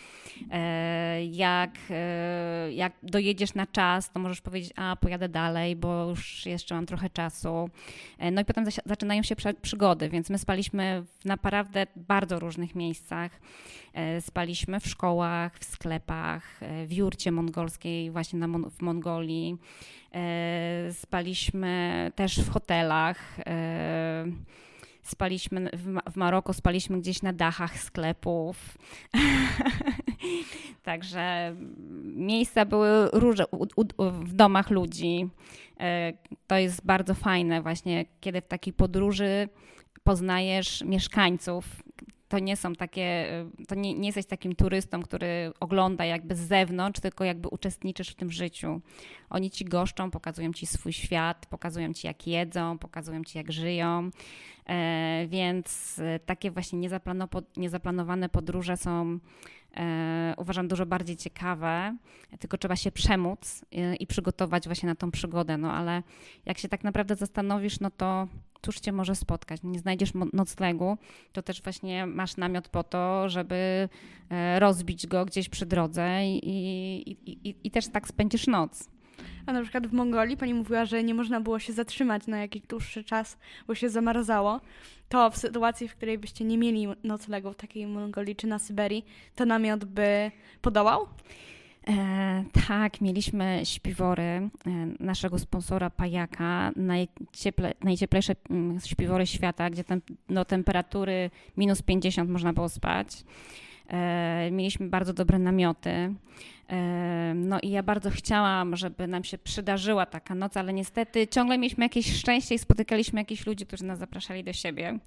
E, 0.52 1.26
jak, 1.26 1.72
e, 1.90 2.74
jak 2.74 2.94
dojedziesz 3.04 3.54
na 3.54 3.68
czas, 3.68 4.12
to 4.12 4.20
możesz 4.20 4.42
powiedzieć, 4.42 4.74
a 4.76 4.96
pojadę 4.96 5.30
dalej, 5.30 5.76
bo 5.76 6.10
już 6.10 6.46
jeszcze 6.46 6.76
mam 6.76 6.86
trochę 6.86 7.10
czasu. 7.10 7.70
No 8.32 8.42
i 8.42 8.46
potem 8.46 8.66
zaczynają 8.86 9.24
się 9.24 9.36
przygody, 9.62 10.10
więc 10.10 10.30
my 10.30 10.38
spaliśmy 10.38 11.04
w 11.20 11.26
naprawdę 11.26 11.88
bardzo 11.96 12.40
różnych 12.40 12.76
miejscach. 12.76 13.32
Spaliśmy 14.20 14.80
w 14.80 14.88
szkołach, 14.88 15.60
w 15.60 15.64
sklepach, 15.64 16.60
w 16.86 16.94
jurcie 16.94 17.32
mongolskiej, 17.32 18.12
właśnie 18.12 18.40
na, 18.40 18.48
w 18.70 18.82
Mongolii. 18.82 19.58
E, 20.14 20.94
spaliśmy 20.94 22.12
też 22.16 22.40
w 22.40 22.50
hotelach. 22.50 23.38
Spaliśmy 25.04 25.70
w, 26.08 26.16
Maroko, 26.16 26.54
spaliśmy 26.54 27.00
gdzieś 27.00 27.22
na 27.22 27.34
dachach 27.34 27.80
sklepów. 27.80 28.78
Także 30.84 31.56
miejsca 32.04 32.66
były 32.66 33.10
różne 33.14 33.46
w 34.00 34.34
domach 34.34 34.70
ludzi. 34.70 35.30
E, 35.80 36.14
to 36.48 36.58
jest 36.58 36.86
bardzo 36.86 37.14
fajne 37.14 37.62
właśnie, 37.62 38.06
kiedy 38.20 38.42
w 38.42 38.48
takiej 38.48 38.74
podróży 38.74 39.50
poznajesz 40.04 40.84
mieszkańców 40.84 41.66
to 42.32 42.40
nie 42.40 42.58
są 42.58 42.76
takie, 42.76 43.34
y, 43.62 43.66
to 43.66 43.76
nie, 43.76 43.94
nie 43.94 44.08
jesteś 44.08 44.26
takim 44.26 44.56
turystą, 44.56 45.02
który 45.02 45.52
ogląda 45.60 46.06
jakby 46.06 46.36
z 46.36 46.40
zewnątrz, 46.40 47.00
tylko 47.00 47.24
jakby 47.24 47.48
uczestniczysz 47.48 48.10
w 48.10 48.16
tym 48.16 48.32
życiu. 48.32 48.82
Oni 49.30 49.52
ci 49.52 49.66
goszczą, 49.66 50.12
pokazują 50.12 50.54
ci 50.54 50.66
swój 50.66 50.94
świat, 50.94 51.46
pokazują 51.46 51.94
ci 51.94 52.08
jak 52.08 52.28
jedzą, 52.28 52.78
pokazują 52.78 53.24
ci 53.24 53.38
jak 53.38 53.52
żyją. 53.52 54.10
E, 54.66 55.26
więc 55.28 56.00
y, 56.00 56.20
takie 56.26 56.52
właśnie 56.52 56.80
niezaplanowane 57.58 58.30
podróże 58.30 58.78
są 58.78 59.20
e, 59.76 60.34
uważam 60.38 60.68
dużo 60.68 60.86
bardziej 60.86 61.18
ciekawe, 61.18 61.98
tylko 62.40 62.58
trzeba 62.58 62.76
się 62.76 62.92
przemóc 62.92 63.66
y, 63.74 63.96
i 63.96 64.08
przygotować 64.08 64.66
właśnie 64.66 64.88
na 64.88 64.96
tą 64.96 65.12
przygodę. 65.12 65.58
No 65.58 65.74
ale 65.74 66.04
jak 66.46 66.58
się 66.58 66.68
tak 66.68 66.84
naprawdę 66.84 67.16
zastanowisz, 67.16 67.80
no 67.80 67.92
to 67.92 68.28
cóż 68.62 68.80
cię 68.80 68.92
może 68.92 69.16
spotkać? 69.16 69.60
Nie 69.64 69.80
znajdziesz 69.80 70.12
noclegu, 70.34 70.98
to 71.34 71.42
też 71.42 71.62
właśnie 71.62 72.06
masz 72.06 72.38
namiot 72.38 72.70
po 72.70 72.84
to, 72.84 73.30
żeby 73.30 73.90
e, 74.30 74.60
rozbić 74.60 75.08
go 75.08 75.26
gdzieś 75.26 75.50
przy 75.50 75.66
drodze 75.66 76.26
i, 76.26 76.50
i, 76.50 77.50
i, 77.50 77.56
i 77.64 77.72
też 77.72 77.88
tak 77.88 78.08
spędzisz 78.08 78.48
noc. 78.48 78.90
A 79.46 79.54
na 79.54 79.62
przykład 79.62 79.88
w 79.88 79.94
Mongolii 79.94 80.38
pani 80.38 80.54
mówiła, 80.54 80.86
że 80.86 81.04
nie 81.04 81.14
można 81.14 81.42
było 81.42 81.60
się 81.60 81.74
zatrzymać 81.74 82.28
na 82.28 82.38
jakiś 82.42 82.62
dłuższy 82.62 83.04
czas, 83.04 83.38
bo 83.68 83.76
się 83.76 83.90
zamarzało. 83.90 84.62
To 85.10 85.32
w 85.32 85.38
sytuacji, 85.38 85.88
w 85.88 85.96
której 85.96 86.18
byście 86.18 86.46
nie 86.46 86.58
mieli 86.58 86.88
noclegu 87.04 87.52
w 87.54 87.56
takiej 87.56 87.88
Mongolii 87.88 88.36
czy 88.36 88.48
na 88.48 88.60
Syberii, 88.60 89.06
to 89.36 89.46
namiot 89.46 89.86
by 89.86 90.32
podołał? 90.62 91.08
E, 91.88 92.44
tak, 92.68 93.02
mieliśmy 93.02 93.62
śpiwory 93.64 94.24
e, 94.24 94.50
naszego 95.00 95.40
sponsora 95.40 95.90
Pajaka, 95.90 96.72
najcieple, 96.76 97.74
najcieplejsze 97.84 98.36
mm, 98.50 98.80
śpiwory 98.80 99.28
świata, 99.28 99.70
gdzie 99.70 99.84
tem, 99.84 100.02
do 100.30 100.46
temperatury 100.46 101.30
minus 101.58 101.82
50 101.82 102.30
można 102.30 102.54
było 102.54 102.70
spać. 102.70 103.24
E, 103.88 104.50
mieliśmy 104.52 104.90
bardzo 104.90 105.14
dobre 105.14 105.40
namioty. 105.40 106.14
E, 106.70 107.34
no 107.36 107.60
i 107.60 107.70
ja 107.70 107.84
bardzo 107.84 108.10
chciałam, 108.10 108.76
żeby 108.76 109.08
nam 109.08 109.24
się 109.24 109.38
przydarzyła 109.38 110.06
taka 110.06 110.36
noc, 110.36 110.58
ale 110.58 110.74
niestety 110.74 111.28
ciągle 111.28 111.58
mieliśmy 111.58 111.86
jakieś 111.86 112.14
szczęście 112.14 112.56
i 112.56 112.60
spotykaliśmy 112.60 113.20
jakichś 113.20 113.46
ludzi, 113.46 113.66
którzy 113.66 113.86
nas 113.86 114.00
zapraszali 114.00 114.44
do 114.44 114.54
siebie. 114.54 115.00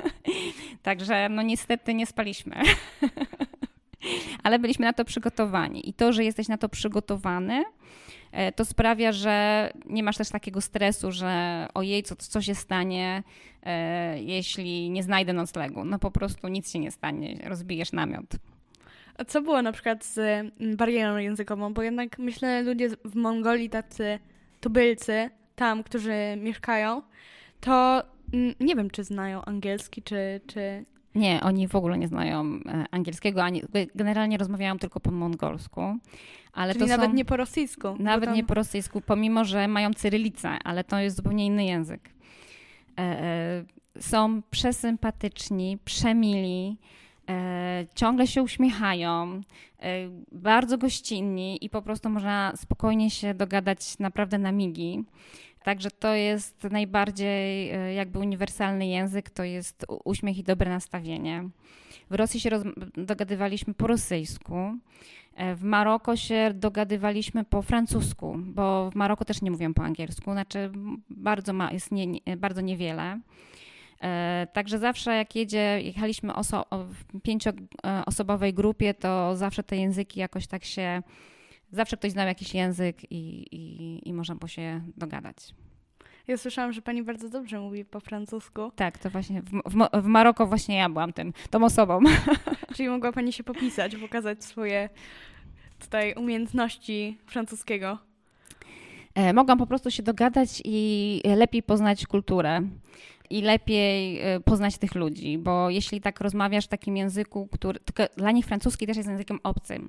Także 0.82 1.28
no 1.28 1.42
niestety 1.42 1.94
nie 1.94 2.06
spaliśmy. 2.06 2.56
ale 4.44 4.58
byliśmy 4.58 4.86
na 4.86 4.92
to 4.92 5.04
przygotowani. 5.04 5.88
I 5.88 5.92
to, 5.92 6.12
że 6.12 6.24
jesteś 6.24 6.48
na 6.48 6.58
to 6.58 6.68
przygotowany, 6.68 7.64
e, 8.32 8.52
to 8.52 8.64
sprawia, 8.64 9.12
że 9.12 9.70
nie 9.86 10.02
masz 10.02 10.16
też 10.16 10.28
takiego 10.28 10.60
stresu, 10.60 11.12
że 11.12 11.66
ojej, 11.74 12.02
co, 12.02 12.16
co 12.16 12.42
się 12.42 12.54
stanie, 12.54 13.22
e, 13.62 14.22
jeśli 14.22 14.90
nie 14.90 15.02
znajdę 15.02 15.32
noclegu. 15.32 15.84
No 15.84 15.98
po 15.98 16.10
prostu 16.10 16.48
nic 16.48 16.72
się 16.72 16.78
nie 16.78 16.90
stanie, 16.90 17.38
rozbijesz 17.44 17.92
namiot. 17.92 18.26
A 19.18 19.24
co 19.24 19.42
było 19.42 19.62
na 19.62 19.72
przykład 19.72 20.04
z 20.04 20.18
mm, 20.18 20.76
barierą 20.76 21.16
językową? 21.16 21.74
Bo 21.74 21.82
jednak 21.82 22.18
myślę, 22.18 22.62
ludzie 22.62 22.88
w 23.04 23.14
Mongolii, 23.14 23.70
tacy 23.70 24.18
tubylcy, 24.60 25.30
tam, 25.56 25.82
którzy 25.82 26.14
mieszkają, 26.36 27.02
to 27.60 28.02
mm, 28.32 28.54
nie 28.60 28.76
wiem, 28.76 28.90
czy 28.90 29.04
znają 29.04 29.44
angielski, 29.44 30.02
czy, 30.02 30.40
czy 30.46 30.84
nie, 31.14 31.40
oni 31.42 31.68
w 31.68 31.74
ogóle 31.74 31.98
nie 31.98 32.08
znają 32.08 32.44
e, 32.66 32.84
angielskiego, 32.90 33.44
ani 33.44 33.62
generalnie 33.94 34.38
rozmawiają 34.38 34.78
tylko 34.78 35.00
po 35.00 35.10
mongolsku. 35.10 35.98
Ale 36.52 36.72
Czyli 36.72 36.84
to 36.84 36.90
nawet 36.90 37.10
są, 37.10 37.16
nie 37.16 37.24
po 37.24 37.36
rosyjsku. 37.36 37.96
Nawet 37.98 38.24
tam... 38.24 38.36
nie 38.36 38.44
po 38.44 38.54
rosyjsku, 38.54 39.00
pomimo 39.00 39.44
że 39.44 39.68
mają 39.68 39.94
cyrylicę, 39.94 40.48
ale 40.64 40.84
to 40.84 40.98
jest 40.98 41.16
zupełnie 41.16 41.46
inny 41.46 41.64
język. 41.64 42.10
E, 42.98 43.02
e, 43.02 43.64
są 44.00 44.42
przesympatyczni, 44.50 45.78
przemili, 45.84 46.76
e, 47.28 47.86
ciągle 47.94 48.26
się 48.26 48.42
uśmiechają, 48.42 49.40
e, 49.78 50.08
bardzo 50.32 50.78
gościnni 50.78 51.64
i 51.64 51.70
po 51.70 51.82
prostu 51.82 52.10
można 52.10 52.52
spokojnie 52.56 53.10
się 53.10 53.34
dogadać 53.34 53.98
naprawdę 53.98 54.38
na 54.38 54.52
migi. 54.52 55.04
Także 55.64 55.90
to 55.90 56.14
jest 56.14 56.64
najbardziej 56.64 57.70
e, 57.70 57.94
jakby 57.94 58.18
uniwersalny 58.18 58.86
język, 58.86 59.30
to 59.30 59.44
jest 59.44 59.86
uśmiech 60.04 60.38
i 60.38 60.42
dobre 60.42 60.70
nastawienie. 60.70 61.48
W 62.10 62.14
Rosji 62.14 62.40
się 62.40 62.50
dogadywaliśmy 62.94 63.74
po 63.74 63.86
rosyjsku. 63.86 64.54
E, 65.34 65.54
w 65.54 65.64
Maroko 65.64 66.16
się 66.16 66.50
dogadywaliśmy 66.54 67.44
po 67.44 67.62
francusku, 67.62 68.38
bo 68.38 68.90
w 68.90 68.94
Maroku 68.94 69.24
też 69.24 69.42
nie 69.42 69.50
mówią 69.50 69.74
po 69.74 69.82
angielsku, 69.82 70.32
znaczy 70.32 70.70
bardzo 71.10 71.52
ma, 71.52 71.72
jest 71.72 71.92
nie, 71.92 72.06
bardzo 72.36 72.60
niewiele. 72.60 73.20
E, 74.02 74.46
także 74.52 74.78
zawsze 74.78 75.16
jak 75.16 75.36
jedzie, 75.36 75.80
jechaliśmy 75.82 76.34
oso 76.34 76.66
w 76.72 77.20
pięcioosobowej 77.20 78.54
grupie, 78.54 78.94
to 78.94 79.36
zawsze 79.36 79.62
te 79.62 79.76
języki 79.76 80.20
jakoś 80.20 80.46
tak 80.46 80.64
się 80.64 81.02
zawsze 81.72 81.96
ktoś 81.96 82.12
znał 82.12 82.26
jakiś 82.26 82.54
język 82.54 83.12
i, 83.12 83.46
i, 83.52 84.08
i 84.08 84.12
można 84.12 84.34
było 84.34 84.48
się 84.48 84.80
dogadać. 84.96 85.36
Ja 86.28 86.36
słyszałam, 86.36 86.72
że 86.72 86.82
pani 86.82 87.02
bardzo 87.02 87.28
dobrze 87.28 87.60
mówi 87.60 87.84
po 87.84 88.00
francusku. 88.00 88.72
Tak, 88.76 88.98
to 88.98 89.10
właśnie 89.10 89.42
w, 89.42 89.50
w, 89.50 90.02
w 90.02 90.06
Maroko 90.06 90.46
właśnie 90.46 90.76
ja 90.76 90.88
byłam 90.88 91.12
tym, 91.12 91.32
tą 91.50 91.64
osobą. 91.64 92.00
Czyli 92.76 92.88
mogła 92.88 93.12
pani 93.12 93.32
się 93.32 93.44
popisać, 93.44 93.96
pokazać 93.96 94.44
swoje 94.44 94.88
tutaj 95.78 96.14
umiejętności 96.14 97.18
francuskiego. 97.26 97.98
E, 99.14 99.32
mogłam 99.32 99.58
po 99.58 99.66
prostu 99.66 99.90
się 99.90 100.02
dogadać 100.02 100.62
i 100.64 101.20
lepiej 101.24 101.62
poznać 101.62 102.06
kulturę 102.06 102.60
i 103.30 103.42
lepiej 103.42 104.20
e, 104.20 104.40
poznać 104.40 104.78
tych 104.78 104.94
ludzi, 104.94 105.38
bo 105.38 105.70
jeśli 105.70 106.00
tak 106.00 106.20
rozmawiasz 106.20 106.64
w 106.64 106.68
takim 106.68 106.96
języku, 106.96 107.48
który 107.52 107.80
tylko 107.80 108.02
dla 108.16 108.30
nich 108.30 108.46
francuski 108.46 108.86
też 108.86 108.96
jest 108.96 109.08
językiem 109.08 109.40
obcym, 109.42 109.88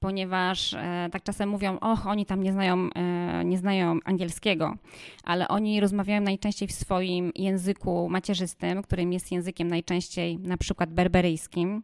ponieważ 0.00 0.74
e, 0.74 1.08
tak 1.12 1.22
czasem 1.22 1.48
mówią, 1.48 1.78
och, 1.78 2.06
oni 2.06 2.26
tam 2.26 2.42
nie 2.42 2.52
znają, 2.52 2.90
e, 2.94 3.44
nie 3.44 3.58
znają 3.58 3.98
angielskiego, 4.04 4.76
ale 5.24 5.48
oni 5.48 5.80
rozmawiają 5.80 6.20
najczęściej 6.20 6.68
w 6.68 6.72
swoim 6.72 7.32
języku 7.34 8.08
macierzystym, 8.08 8.82
którym 8.82 9.12
jest 9.12 9.32
językiem 9.32 9.68
najczęściej 9.68 10.38
na 10.38 10.56
przykład 10.56 10.92
berberyjskim. 10.92 11.82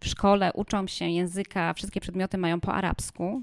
W 0.00 0.06
szkole 0.06 0.52
uczą 0.52 0.86
się 0.86 1.08
języka, 1.08 1.74
wszystkie 1.74 2.00
przedmioty 2.00 2.38
mają 2.38 2.60
po 2.60 2.74
arabsku 2.74 3.42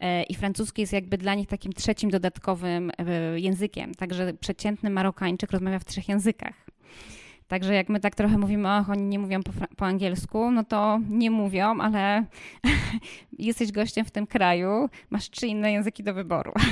e, 0.00 0.22
i 0.22 0.34
francuski 0.34 0.80
jest 0.80 0.92
jakby 0.92 1.18
dla 1.18 1.34
nich 1.34 1.48
takim 1.48 1.72
trzecim 1.72 2.10
dodatkowym 2.10 2.92
językiem. 3.36 3.94
Także 3.94 4.34
przeciętny 4.34 4.90
Marokańczyk 4.90 5.52
rozmawia 5.52 5.78
w 5.78 5.84
trzech 5.84 6.08
językach. 6.08 6.54
Także 7.48 7.74
jak 7.74 7.88
my 7.88 8.00
tak 8.00 8.14
trochę 8.14 8.38
mówimy, 8.38 8.68
ach, 8.68 8.90
oni 8.90 9.02
nie 9.02 9.18
mówią 9.18 9.42
po, 9.42 9.52
po 9.76 9.86
angielsku, 9.86 10.50
no 10.50 10.64
to 10.64 11.00
nie 11.08 11.30
mówią, 11.30 11.80
ale 11.80 12.24
jesteś 13.38 13.72
gościem 13.72 14.04
w 14.04 14.10
tym 14.10 14.26
kraju, 14.26 14.88
masz 15.10 15.30
trzy 15.30 15.46
inne 15.46 15.72
języki 15.72 16.02
do 16.02 16.14
wyboru. 16.14 16.52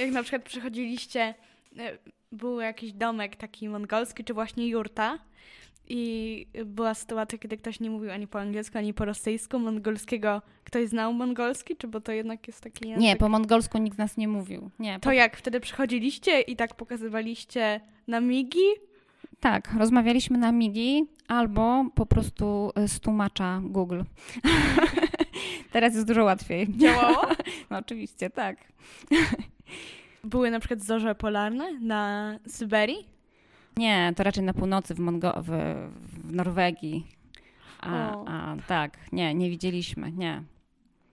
jak 0.00 0.10
na 0.10 0.22
przykład 0.22 0.42
przychodziliście, 0.42 1.34
e, 1.78 1.98
był 2.32 2.60
jakiś 2.60 2.92
domek 2.92 3.36
taki 3.36 3.68
mongolski, 3.68 4.24
czy 4.24 4.34
właśnie 4.34 4.68
jurta, 4.68 5.18
i 5.88 6.46
była 6.64 6.94
sytuacja, 6.94 7.38
kiedy 7.38 7.56
ktoś 7.56 7.80
nie 7.80 7.90
mówił 7.90 8.10
ani 8.10 8.26
po 8.26 8.40
angielsku, 8.40 8.78
ani 8.78 8.94
po 8.94 9.04
rosyjsku. 9.04 9.58
Mongolskiego 9.58 10.42
ktoś 10.64 10.88
znał 10.88 11.12
mongolski, 11.12 11.76
czy 11.76 11.88
bo 11.88 12.00
to 12.00 12.12
jednak 12.12 12.46
jest 12.46 12.60
taki 12.60 12.88
język? 12.88 13.02
Nie, 13.02 13.16
po 13.16 13.28
mongolsku 13.28 13.78
nikt 13.78 13.96
z 13.96 13.98
nas 13.98 14.16
nie 14.16 14.28
mówił. 14.28 14.70
Nie, 14.78 14.94
po... 14.94 15.00
To 15.00 15.12
jak 15.12 15.36
wtedy 15.36 15.60
przychodziliście 15.60 16.40
i 16.40 16.56
tak 16.56 16.74
pokazywaliście 16.74 17.80
na 18.08 18.20
migi? 18.20 18.66
Tak, 19.40 19.74
rozmawialiśmy 19.78 20.38
na 20.38 20.52
migi 20.52 21.06
albo 21.28 21.84
po 21.94 22.06
prostu 22.06 22.72
z 22.86 23.00
tłumacza 23.00 23.60
Google. 23.64 24.02
Teraz 25.72 25.94
jest 25.94 26.06
dużo 26.06 26.24
łatwiej. 26.24 26.66
Działało? 26.76 27.26
no 27.70 27.78
oczywiście, 27.78 28.30
tak. 28.30 28.56
Były 30.24 30.50
na 30.50 30.58
przykład 30.60 30.80
zorze 30.80 31.14
polarne 31.14 31.80
na 31.80 32.34
Syberii? 32.46 33.15
Nie, 33.76 34.12
to 34.16 34.22
raczej 34.22 34.44
na 34.44 34.54
północy 34.54 34.94
w, 34.94 34.98
Mongo 34.98 35.34
w, 35.42 35.50
w 35.98 36.34
Norwegii. 36.34 37.06
A, 37.80 38.24
a, 38.26 38.56
tak, 38.66 38.98
nie, 39.12 39.34
nie 39.34 39.50
widzieliśmy, 39.50 40.12
nie. 40.12 40.42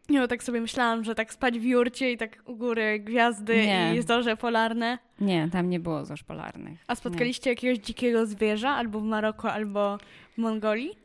Nie, 0.10 0.20
no 0.20 0.28
tak 0.28 0.44
sobie 0.44 0.62
myślałam, 0.62 1.04
że 1.04 1.16
tak 1.16 1.34
spać 1.34 1.60
w 1.60 1.64
jurcie 1.64 2.12
i 2.12 2.18
tak 2.18 2.44
u 2.46 2.56
góry 2.56 3.00
gwiazdy 3.00 3.56
nie. 3.56 3.96
i 3.96 4.02
zorze 4.02 4.38
polarne. 4.38 4.98
Nie, 5.22 5.50
tam 5.52 5.70
nie 5.70 5.80
było 5.80 6.06
zorz 6.06 6.24
polarnych. 6.24 6.84
A 6.88 6.96
spotkaliście 6.96 7.50
nie. 7.50 7.54
jakiegoś 7.54 7.78
dzikiego 7.78 8.26
zwierza 8.26 8.70
albo 8.70 9.00
w 9.00 9.04
Maroku, 9.04 9.48
albo 9.48 9.98
w 10.34 10.38
Mongolii? 10.38 10.98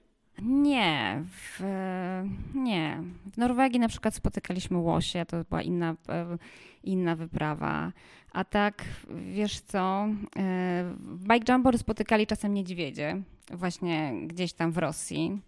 Nie, 0.42 1.23
w, 1.27 1.62
nie. 2.55 3.03
W 3.33 3.37
Norwegii 3.37 3.81
na 3.81 3.88
przykład 3.88 4.14
spotykaliśmy 4.14 4.79
łosie, 4.79 5.25
to 5.29 5.44
była 5.44 5.62
inna, 5.62 5.94
e, 6.09 6.38
inna 6.88 7.16
wyprawa. 7.16 7.92
A 8.33 8.44
tak, 8.44 8.85
wiesz 9.35 9.61
co, 9.61 10.09
e, 10.37 10.94
w 10.98 11.29
Bike 11.29 11.53
Jumper 11.53 11.79
spotykali 11.79 12.27
czasem 12.27 12.55
niedźwiedzie, 12.55 13.22
właśnie 13.51 14.12
gdzieś 14.27 14.53
tam 14.53 14.72
w 14.72 14.79
Rosji. 14.79 15.40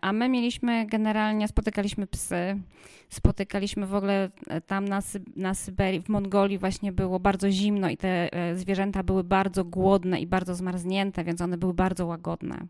A 0.00 0.12
my 0.12 0.28
mieliśmy 0.28 0.86
generalnie, 0.86 1.48
spotykaliśmy 1.48 2.06
psy, 2.06 2.60
spotykaliśmy 3.08 3.86
w 3.86 3.94
ogóle 3.94 4.30
e, 4.46 4.60
tam 4.60 4.88
na, 4.88 5.00
na 5.36 5.54
Syberii, 5.54 6.00
w 6.00 6.08
Mongolii 6.08 6.58
właśnie 6.58 6.92
było 6.92 7.20
bardzo 7.20 7.50
zimno 7.50 7.90
i 7.90 7.96
te 7.96 8.30
zwierzęta 8.54 9.02
były 9.02 9.24
bardzo 9.24 9.64
głodne 9.64 10.20
i 10.20 10.26
bardzo 10.26 10.54
zmarznięte, 10.54 11.24
więc 11.24 11.40
one 11.40 11.58
były 11.58 11.74
bardzo 11.74 12.06
łagodne. 12.06 12.66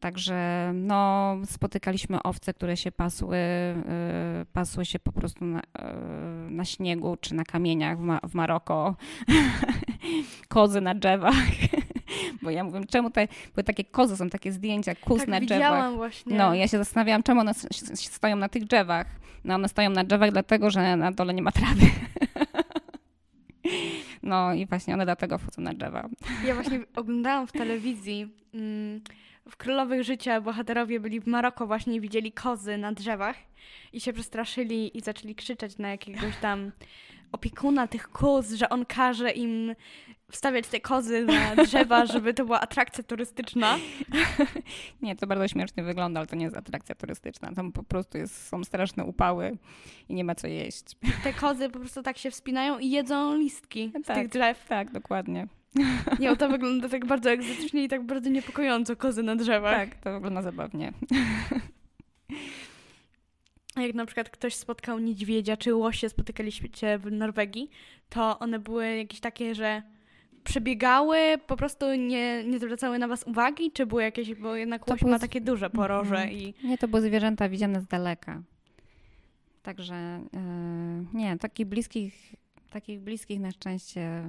Także 0.00 0.70
no, 0.74 1.36
spotykaliśmy 1.46 2.22
owce, 2.22 2.54
które 2.54 2.76
się 2.76 2.92
pasły, 2.92 3.36
y, 3.36 4.46
pasły 4.52 4.84
się 4.84 4.98
po 4.98 5.12
prostu 5.12 5.44
na, 5.44 5.60
y, 5.60 6.50
na 6.50 6.64
śniegu 6.64 7.16
czy 7.20 7.34
na 7.34 7.44
kamieniach 7.44 7.98
w, 7.98 8.00
Ma 8.00 8.20
w 8.28 8.34
Maroko, 8.34 8.96
kozy 10.48 10.80
na 10.80 10.94
drzewach. 10.94 11.34
Bo 12.42 12.50
ja 12.50 12.64
mówię, 12.64 12.80
czemu 12.88 13.10
te, 13.10 13.28
bo 13.56 13.62
takie 13.62 13.84
kozy 13.84 14.16
są 14.16 14.30
takie 14.30 14.52
zdjęcia, 14.52 14.94
kóz 14.94 15.18
tak, 15.18 15.28
na 15.28 15.40
drzewach. 15.40 15.94
Właśnie. 15.94 16.36
No, 16.36 16.54
ja 16.54 16.68
się 16.68 16.78
zastanawiałam, 16.78 17.22
czemu 17.22 17.40
one 17.40 17.52
stoją 17.94 18.36
na 18.36 18.48
tych 18.48 18.64
drzewach. 18.64 19.06
No, 19.44 19.54
one 19.54 19.68
stoją 19.68 19.90
na 19.90 20.04
drzewach 20.04 20.30
dlatego, 20.30 20.70
że 20.70 20.96
na 20.96 21.12
dole 21.12 21.34
nie 21.34 21.42
ma 21.42 21.52
trawy. 21.52 21.86
No 24.22 24.54
i 24.54 24.66
właśnie 24.66 24.94
one 24.94 25.04
dlatego 25.04 25.38
wchodzą 25.38 25.62
na 25.62 25.74
drzewa. 25.74 26.08
Ja 26.46 26.54
właśnie 26.54 26.80
oglądałam 26.96 27.46
w 27.46 27.52
telewizji 27.52 28.28
mm, 28.54 29.00
w 29.50 29.56
Królowych 29.56 30.02
Życia 30.02 30.40
bohaterowie 30.40 31.00
byli 31.00 31.20
w 31.20 31.26
Maroko 31.26 31.66
właśnie 31.66 31.94
i 31.94 32.00
widzieli 32.00 32.32
kozy 32.32 32.78
na 32.78 32.92
drzewach 32.92 33.36
i 33.92 34.00
się 34.00 34.12
przestraszyli 34.12 34.98
i 34.98 35.00
zaczęli 35.00 35.34
krzyczeć 35.34 35.78
na 35.78 35.90
jakiegoś 35.90 36.36
tam 36.40 36.72
opiekuna 37.32 37.86
tych 37.86 38.08
koz, 38.08 38.52
że 38.52 38.68
on 38.68 38.84
każe 38.86 39.30
im 39.30 39.74
wstawiać 40.30 40.66
te 40.66 40.80
kozy 40.80 41.24
na 41.24 41.64
drzewa, 41.64 42.06
żeby 42.12 42.34
to 42.34 42.44
była 42.44 42.60
atrakcja 42.60 43.04
turystyczna. 43.04 43.78
Nie, 45.02 45.16
to 45.16 45.26
bardzo 45.26 45.48
śmiesznie 45.48 45.82
wygląda, 45.82 46.20
ale 46.20 46.26
to 46.26 46.36
nie 46.36 46.44
jest 46.44 46.56
atrakcja 46.56 46.94
turystyczna. 46.94 47.52
Tam 47.52 47.72
po 47.72 47.82
prostu 47.82 48.18
jest, 48.18 48.48
są 48.48 48.64
straszne 48.64 49.04
upały 49.04 49.58
i 50.08 50.14
nie 50.14 50.24
ma 50.24 50.34
co 50.34 50.46
jeść. 50.46 50.84
Te 51.24 51.32
kozy 51.32 51.68
po 51.68 51.78
prostu 51.78 52.02
tak 52.02 52.18
się 52.18 52.30
wspinają 52.30 52.78
i 52.78 52.90
jedzą 52.90 53.36
listki 53.36 53.92
z 54.02 54.06
tak, 54.06 54.16
tych 54.16 54.28
drzew. 54.28 54.66
Tak, 54.68 54.90
dokładnie. 54.90 55.48
Nie, 56.20 56.36
to 56.36 56.48
wygląda 56.48 56.88
tak 56.88 57.06
bardzo 57.06 57.30
egzotycznie 57.30 57.84
i 57.84 57.88
tak 57.88 58.06
bardzo 58.06 58.30
niepokojąco, 58.30 58.96
kozy 58.96 59.22
na 59.22 59.36
drzewach. 59.36 59.76
Tak, 59.76 59.94
to 59.94 60.12
wygląda 60.12 60.42
zabawnie. 60.42 60.92
Jak 63.76 63.94
na 63.94 64.06
przykład 64.06 64.30
ktoś 64.30 64.54
spotkał 64.54 64.98
niedźwiedzia 64.98 65.56
czy 65.56 65.74
łosie, 65.74 66.08
spotykaliście 66.08 66.68
się 66.74 66.98
w 66.98 67.12
Norwegii, 67.12 67.70
to 68.08 68.38
one 68.38 68.58
były 68.58 68.96
jakieś 68.96 69.20
takie, 69.20 69.54
że 69.54 69.82
przebiegały, 70.44 71.18
po 71.46 71.56
prostu 71.56 71.94
nie, 71.94 72.44
nie 72.44 72.58
zwracały 72.58 72.98
na 72.98 73.08
was 73.08 73.24
uwagi, 73.24 73.72
czy 73.72 73.86
były 73.86 74.02
jakieś, 74.02 74.34
bo 74.34 74.56
jednak 74.56 74.88
łoś 74.88 75.02
ma 75.02 75.18
takie 75.18 75.40
duże 75.40 75.70
poroże 75.70 76.16
Mhm. 76.16 76.32
i... 76.32 76.54
Nie, 76.64 76.78
to 76.78 76.88
były 76.88 77.02
zwierzęta 77.02 77.48
widziane 77.48 77.80
z 77.80 77.86
daleka. 77.86 78.42
Także 79.62 80.20
yy, 80.32 81.18
nie, 81.20 81.38
takich 81.38 81.66
bliskich, 81.66 82.34
takich 82.70 83.00
bliskich 83.00 83.40
na 83.40 83.50
szczęście 83.50 84.22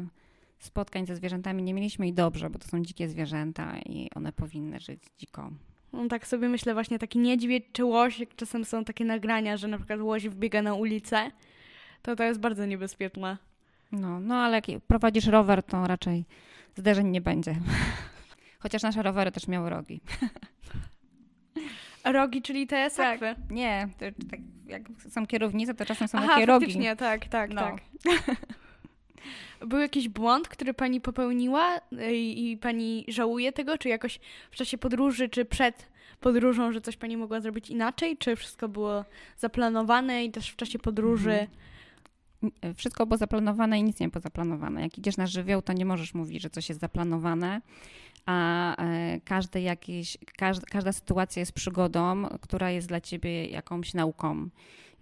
spotkań 0.59 1.05
ze 1.05 1.15
zwierzętami 1.15 1.63
nie 1.63 1.73
mieliśmy 1.73 2.07
i 2.07 2.13
dobrze, 2.13 2.49
bo 2.49 2.59
to 2.59 2.67
są 2.67 2.81
dzikie 2.83 3.09
zwierzęta 3.09 3.79
i 3.79 4.09
one 4.15 4.31
powinny 4.31 4.79
żyć 4.79 5.03
dziko. 5.17 5.51
No, 5.93 6.07
tak 6.07 6.27
sobie 6.27 6.49
myślę 6.49 6.73
właśnie 6.73 6.99
taki 6.99 7.19
niedźwiedź 7.19 7.65
czy 7.73 7.85
łoś, 7.85 8.19
jak 8.19 8.35
czasem 8.35 8.65
są 8.65 8.85
takie 8.85 9.05
nagrania, 9.05 9.57
że 9.57 9.67
na 9.67 9.77
przykład 9.77 9.99
łoś 9.99 10.27
wbiega 10.27 10.61
na 10.61 10.73
ulicę, 10.73 11.31
to 12.01 12.15
to 12.15 12.23
jest 12.23 12.39
bardzo 12.39 12.65
niebezpieczne. 12.65 13.37
No, 13.91 14.19
no 14.19 14.35
ale 14.35 14.61
jak 14.67 14.81
prowadzisz 14.87 15.25
rower, 15.27 15.63
to 15.63 15.87
raczej 15.87 16.25
zderzeń 16.75 17.07
nie 17.07 17.21
będzie. 17.21 17.55
Chociaż 18.59 18.83
nasze 18.83 19.03
rowery 19.03 19.31
też 19.31 19.47
miały 19.47 19.69
rogi. 19.69 20.01
Rogi, 22.05 22.41
czyli 22.41 22.67
te 22.67 22.89
sakwy. 22.89 23.35
Nie, 23.49 23.89
to, 23.99 24.05
tak, 24.31 24.39
jak 24.67 24.81
są 25.09 25.27
kierownice, 25.27 25.73
to 25.73 25.85
czasem 25.85 26.07
są 26.07 26.17
Aha, 26.17 26.27
takie 26.27 26.45
rogi. 26.45 26.65
faktycznie, 26.65 26.95
tak, 26.95 27.25
tak, 27.25 27.53
No. 27.53 27.61
tak. 27.61 27.81
Był 29.65 29.79
jakiś 29.79 30.09
błąd, 30.09 30.47
który 30.47 30.73
pani 30.73 31.01
popełniła 31.01 31.77
y, 31.77 32.15
i, 32.15 32.51
i 32.51 32.57
pani 32.57 33.05
żałuje 33.07 33.51
tego, 33.51 33.77
czy 33.77 33.89
jakoś 33.89 34.19
w 34.51 34.55
czasie 34.55 34.77
podróży, 34.77 35.29
czy 35.29 35.45
przed 35.45 35.93
podróżą, 36.19 36.71
że 36.71 36.81
coś 36.81 36.97
pani 36.97 37.17
mogła 37.17 37.41
zrobić 37.41 37.69
inaczej, 37.69 38.17
czy 38.17 38.35
wszystko 38.35 38.69
było 38.69 39.05
zaplanowane 39.37 40.25
i 40.25 40.31
też 40.31 40.49
w 40.49 40.55
czasie 40.55 40.79
podróży? 40.79 41.31
Mhm. 41.31 42.73
Wszystko 42.75 43.05
było 43.05 43.17
zaplanowane 43.17 43.79
i 43.79 43.83
nic 43.83 43.99
nie 43.99 44.09
było 44.09 44.21
zaplanowane. 44.21 44.81
Jak 44.81 44.97
idziesz 44.97 45.17
na 45.17 45.27
żywioł, 45.27 45.61
to 45.61 45.73
nie 45.73 45.85
możesz 45.85 46.13
mówić, 46.13 46.41
że 46.41 46.49
coś 46.49 46.69
jest 46.69 46.81
zaplanowane, 46.81 47.61
a 48.25 48.75
e, 48.83 49.19
każdy 49.25 49.61
jakiś, 49.61 50.17
każda, 50.37 50.65
każda 50.71 50.91
sytuacja 50.91 51.39
jest 51.39 51.51
przygodą, 51.51 52.27
która 52.41 52.71
jest 52.71 52.87
dla 52.87 53.01
ciebie 53.01 53.45
jakąś 53.45 53.93
nauką. 53.93 54.49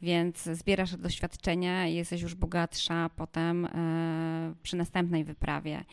Więc 0.02 0.44
zbierasz 0.44 0.98
doświadczenia 0.98 1.88
i 1.88 1.94
jesteś 1.96 2.22
już 2.22 2.36
bogatsza 2.36 3.10
potem 3.16 3.66
e, 3.66 4.54
przy 4.64 4.76
następnej 4.78 5.24
wyprawie. 5.24 5.84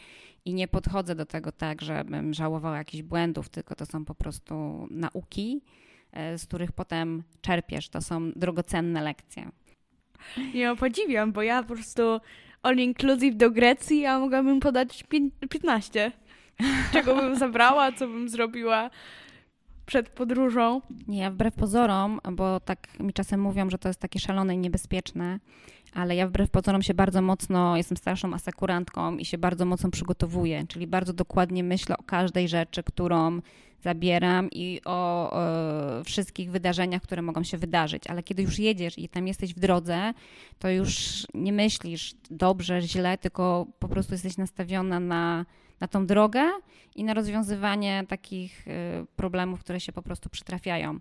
I 0.44 0.55
nie 0.55 0.68
podchodzę 0.68 1.14
do 1.14 1.27
tego 1.27 1.53
tak, 1.53 1.83
żebym 1.83 2.35
żałowała 2.35 2.77
jakichś 2.79 3.03
błędów, 3.03 3.49
tylko 3.49 3.75
to 3.75 3.87
są 3.87 4.05
po 4.05 4.14
prostu 4.14 4.87
nauki, 4.90 5.61
e, 6.12 6.38
z 6.38 6.47
których 6.47 6.73
potem 6.73 7.23
czerpiesz. 7.40 7.88
To 7.88 8.01
są 8.01 8.33
drogocenne 8.37 9.03
lekcje. 9.03 9.49
Ja 10.55 10.77
podziwiam, 10.77 11.33
bo 11.33 11.42
ja 11.42 11.62
po 11.62 11.75
prostu 11.75 12.21
all 12.62 12.77
inclusive 12.77 13.37
do 13.37 13.51
Grecji, 13.51 14.07
a 14.07 14.18
mogłabym 14.18 14.61
podać 14.61 15.05
pię- 15.05 15.31
15. 15.51 16.12
Czego 16.92 17.16
bym 17.16 17.37
zabrała, 17.37 17.92
co 17.92 18.07
bym 18.07 18.29
zrobiła 18.29 18.90
przed 19.88 20.09
podróżą. 20.09 20.81
Nie, 21.09 21.18
ja 21.18 21.31
wbrew 21.31 21.55
pozorom, 21.55 22.20
bo 22.33 22.61
tak 22.61 23.01
mi 23.01 23.12
czasem 23.12 23.40
mówią, 23.40 23.70
że 23.70 23.79
to 23.79 23.88
jest 23.88 24.01
takie 24.01 24.20
szalone 24.20 24.55
i 24.55 24.59
niebezpieczne, 24.59 25.40
ale 25.94 26.16
ja 26.16 26.29
wbrew 26.29 26.51
pozorom 26.51 26.83
się 26.83 26.94
bardzo 26.94 27.22
mocno, 27.22 27.77
jestem 27.77 27.96
starszą 27.96 28.35
asekurantką 28.35 29.16
i 29.16 29.24
się 29.24 29.38
bardzo 29.38 29.64
mocno 29.64 29.90
przygotowuję, 29.90 30.66
czyli 30.68 30.87
bardzo 30.87 31.12
dokładnie 31.12 31.64
myślę 31.64 31.98
o 31.98 32.03
każdej 32.03 32.48
rzeczy, 32.48 32.83
którą 32.83 33.40
zabieram 33.81 34.48
i 34.51 34.81
o, 34.85 35.33
e, 36.01 36.05
wszystkich 36.05 36.51
wydarzeniach, 36.51 37.03
które 37.03 37.22
mogą 37.22 37.42
się 37.42 37.59
wydarzyć. 37.59 38.07
Ale 38.07 38.22
kiedy 38.22 38.42
już 38.42 38.59
jedziesz 38.59 38.98
i 38.98 39.09
tam 39.09 39.27
jesteś 39.27 39.55
w 39.55 39.59
drodze, 39.59 40.14
to 40.59 40.70
już 40.70 41.27
nie 41.35 41.53
myślisz 41.53 42.14
dobrze, 42.31 42.83
źle, 42.83 43.18
tylko 43.18 43.66
po 43.79 43.88
prostu 43.88 44.14
jesteś 44.14 44.37
nastawiona 44.37 45.01
na, 45.01 45.46
na 45.81 45.88
tą 45.88 46.07
drogę 46.07 46.43
i 46.97 47.05
na 47.05 47.14
rozwiązywanie 47.14 48.05
takich 48.09 48.69
e, 48.69 48.71
problemów, 49.17 49.61
które 49.61 49.81
się 49.81 49.93
po 49.93 50.03
prostu 50.03 50.31
przytrafiają. 50.31 50.99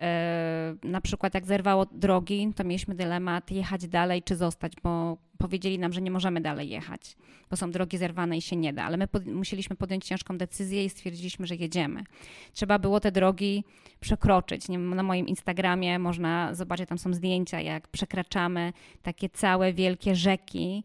E, 0.00 0.74
Na 0.84 1.00
przykład 1.00 1.34
jak 1.34 1.46
zerwało 1.46 1.86
drogi, 1.86 2.52
to 2.56 2.64
mieliśmy 2.64 2.94
dylemat 2.94 3.50
jechać 3.50 3.88
dalej 3.88 4.22
czy 4.22 4.36
zostać, 4.36 4.72
bo 4.82 5.16
powiedzieli 5.38 5.78
nam, 5.78 5.92
że 5.92 6.00
nie 6.02 6.10
możemy 6.10 6.40
dalej 6.40 6.68
jechać, 6.68 7.16
bo 7.50 7.56
są 7.56 7.70
drogi 7.70 7.98
zerwane 7.98 8.36
i 8.36 8.42
się 8.42 8.56
nie 8.56 8.72
da, 8.72 8.84
ale 8.84 8.96
my 8.96 9.08
pod, 9.08 9.26
musieliśmy 9.26 9.76
podjąć 9.76 10.04
ciężką 10.04 10.38
decyzję 10.38 10.84
i 10.84 10.90
stwierdziliśmy, 10.90 11.46
że 11.46 11.56
jedziemy. 11.56 12.04
Trzeba 12.52 12.78
było 12.78 13.00
te 13.00 13.12
drogi 13.12 13.64
przekroczyć. 14.00 14.68
Nie, 14.68 14.78
na 14.78 15.02
moim 15.02 15.28
Instagramie 15.28 15.98
można 15.98 16.54
zobaczyć, 16.54 16.88
tam 16.88 16.98
są 16.98 17.14
zdjęcia, 17.14 17.60
jak 17.60 17.88
przekraczamy 17.88 18.72
takie 19.02 19.28
całe 19.28 19.72
wielkie 19.72 20.14
rzeki, 20.14 20.84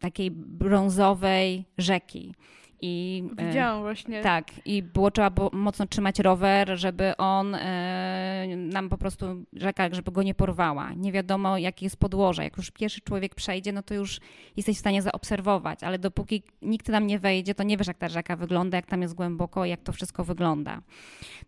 takiej 0.00 0.30
brązowej 0.30 1.64
rzeki. 1.78 2.34
I, 2.82 3.24
e, 3.36 3.46
Widziałam 3.46 3.82
właśnie. 3.82 4.22
tak, 4.22 4.66
i 4.66 4.82
było 4.82 5.10
trzeba 5.10 5.30
było 5.30 5.50
mocno 5.52 5.86
trzymać 5.86 6.18
rower, 6.18 6.78
żeby 6.78 7.16
on 7.16 7.54
e, 7.54 8.46
nam 8.56 8.88
po 8.88 8.98
prostu, 8.98 9.26
rzeka, 9.52 9.88
żeby 9.92 10.12
go 10.12 10.22
nie 10.22 10.34
porwała. 10.34 10.92
Nie 10.92 11.12
wiadomo, 11.12 11.58
jakie 11.58 11.86
jest 11.86 11.96
podłoże. 11.96 12.44
Jak 12.44 12.56
już 12.56 12.70
pierwszy 12.70 13.00
człowiek 13.00 13.34
przejdzie, 13.34 13.72
no 13.72 13.82
to 13.82 13.94
już 13.94 14.20
jesteś 14.56 14.76
w 14.76 14.80
stanie 14.80 15.02
zaobserwować, 15.02 15.82
ale 15.82 15.98
dopóki 15.98 16.42
nikt 16.62 16.86
tam 16.86 17.06
nie 17.06 17.18
wejdzie, 17.18 17.54
to 17.54 17.62
nie 17.62 17.76
wiesz, 17.76 17.86
jak 17.86 17.98
ta 17.98 18.08
rzeka 18.08 18.36
wygląda, 18.36 18.76
jak 18.76 18.86
tam 18.86 19.02
jest 19.02 19.14
głęboko 19.14 19.64
jak 19.64 19.82
to 19.82 19.92
wszystko 19.92 20.24
wygląda. 20.24 20.82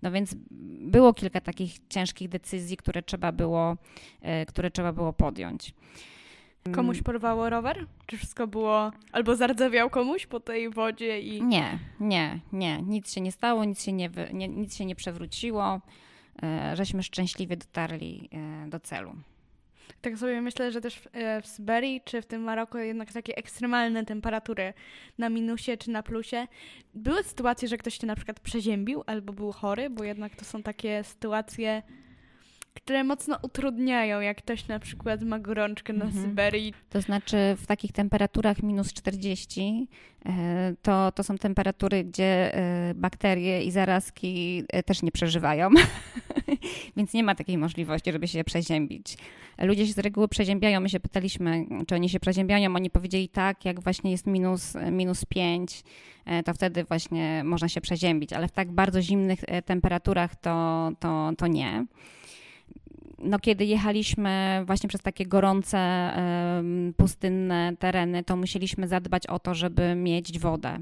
No 0.02 0.10
więc 0.10 0.34
było 0.80 1.14
kilka 1.14 1.40
takich 1.40 1.72
ciężkich 1.88 2.28
decyzji, 2.28 2.76
które 2.76 3.02
trzeba 3.02 3.32
było, 3.32 3.76
e, 4.22 4.46
które 4.46 4.70
trzeba 4.70 4.92
było 4.92 5.12
podjąć. 5.12 5.74
Komuś 6.72 7.02
porwało 7.02 7.50
rower? 7.50 7.86
Czy 8.06 8.16
wszystko 8.16 8.46
było... 8.46 8.92
Albo 9.12 9.36
zardzewiał 9.36 9.90
komuś 9.90 10.26
po 10.26 10.40
tej 10.40 10.70
wodzie 10.70 11.20
i... 11.20 11.42
Nie, 11.42 11.78
nie, 12.00 12.40
nie. 12.52 12.82
Nic 12.82 13.12
się 13.12 13.20
nie 13.20 13.32
stało, 13.32 13.64
nic 13.64 13.84
się 13.84 13.92
nie, 13.92 14.10
wy, 14.10 14.28
nie, 14.32 14.48
nic 14.48 14.76
się 14.76 14.84
nie 14.84 14.94
przewróciło. 14.94 15.80
E, 16.42 16.76
żeśmy 16.76 17.02
szczęśliwie 17.02 17.56
dotarli 17.56 18.28
e, 18.32 18.68
do 18.68 18.80
celu. 18.80 19.14
Tak 20.00 20.18
sobie 20.18 20.42
myślę, 20.42 20.72
że 20.72 20.80
też 20.80 20.94
w, 20.94 21.06
e, 21.12 21.42
w 21.42 21.46
Syberii 21.46 22.00
czy 22.04 22.22
w 22.22 22.26
tym 22.26 22.42
Maroku 22.42 22.78
jednak 22.78 23.12
takie 23.12 23.36
ekstremalne 23.36 24.04
temperatury 24.04 24.74
na 25.18 25.28
minusie 25.28 25.76
czy 25.76 25.90
na 25.90 26.02
plusie. 26.02 26.46
Były 26.94 27.22
sytuacje, 27.22 27.68
że 27.68 27.76
ktoś 27.76 27.98
się 27.98 28.06
na 28.06 28.16
przykład 28.16 28.40
przeziębił 28.40 29.02
albo 29.06 29.32
był 29.32 29.52
chory, 29.52 29.90
bo 29.90 30.04
jednak 30.04 30.36
to 30.36 30.44
są 30.44 30.62
takie 30.62 31.04
sytuacje, 31.04 31.82
które 32.82 33.04
mocno 33.04 33.38
utrudniają, 33.42 34.20
jak 34.20 34.38
ktoś 34.38 34.68
na 34.68 34.78
przykład 34.78 35.22
ma 35.22 35.38
gorączkę 35.38 35.92
na 35.92 36.04
Mhm. 36.04 36.24
Syberii. 36.24 36.74
To 36.90 37.00
znaczy 37.00 37.36
w 37.58 37.66
takich 37.66 37.92
temperaturach 37.92 38.62
minus 38.62 38.92
40 38.92 39.88
e, 40.26 40.74
to, 40.82 41.12
to 41.12 41.22
są 41.22 41.38
temperatury, 41.38 42.04
gdzie 42.04 42.54
e, 42.54 42.94
bakterie 42.94 43.62
i 43.62 43.70
zarazki 43.70 44.64
e, 44.68 44.82
też 44.82 45.02
nie 45.02 45.12
przeżywają, 45.12 45.70
więc 46.96 47.12
nie 47.12 47.24
ma 47.24 47.34
takiej 47.34 47.58
możliwości, 47.58 48.12
żeby 48.12 48.28
się 48.28 48.44
przeziębić. 48.44 49.16
Ludzie 49.58 49.86
się 49.86 49.92
z 49.92 49.98
reguły 49.98 50.28
przeziębiają, 50.28 50.80
my 50.80 50.88
się 50.88 51.00
pytaliśmy, 51.00 51.66
czy 51.88 51.94
oni 51.94 52.08
się 52.08 52.20
przeziębiają, 52.20 52.74
oni 52.74 52.90
powiedzieli 52.90 53.28
tak, 53.28 53.64
jak 53.64 53.80
właśnie 53.80 54.10
jest 54.10 54.26
minus, 54.26 54.74
minus 54.90 55.24
5, 55.24 55.82
e, 56.26 56.42
to 56.42 56.54
wtedy 56.54 56.84
właśnie 56.84 57.44
można 57.44 57.68
się 57.68 57.80
przeziębić, 57.80 58.32
ale 58.32 58.48
w 58.48 58.52
tak 58.52 58.72
bardzo 58.72 59.02
zimnych 59.02 59.40
temperaturach 59.64 60.36
to, 60.36 60.90
to, 61.00 61.30
to 61.38 61.46
nie 61.46 61.86
no, 63.18 63.38
kiedy 63.38 63.64
jechaliśmy 63.64 64.62
właśnie 64.66 64.88
przez 64.88 65.02
takie 65.02 65.26
gorące, 65.26 65.78
pustynne 66.96 67.72
tereny, 67.78 68.24
to 68.24 68.36
musieliśmy 68.36 68.88
zadbać 68.88 69.26
o 69.26 69.38
to, 69.38 69.54
żeby 69.54 69.94
mieć 69.94 70.38
wodę. 70.38 70.78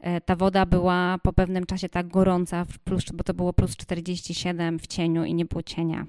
E, 0.00 0.20
Ta 0.20 0.36
woda 0.36 0.66
była 0.66 1.18
po 1.22 1.32
pewnym 1.32 1.66
czasie 1.66 1.88
tak 1.88 2.08
gorąca, 2.08 2.66
plus, 2.84 3.04
bo 3.14 3.24
to 3.24 3.34
było 3.34 3.52
plus 3.52 3.76
47 3.76 4.78
w 4.78 4.86
cieniu 4.86 5.24
i 5.24 5.34
nie 5.34 5.44
było 5.44 5.62
cienia. 5.62 6.06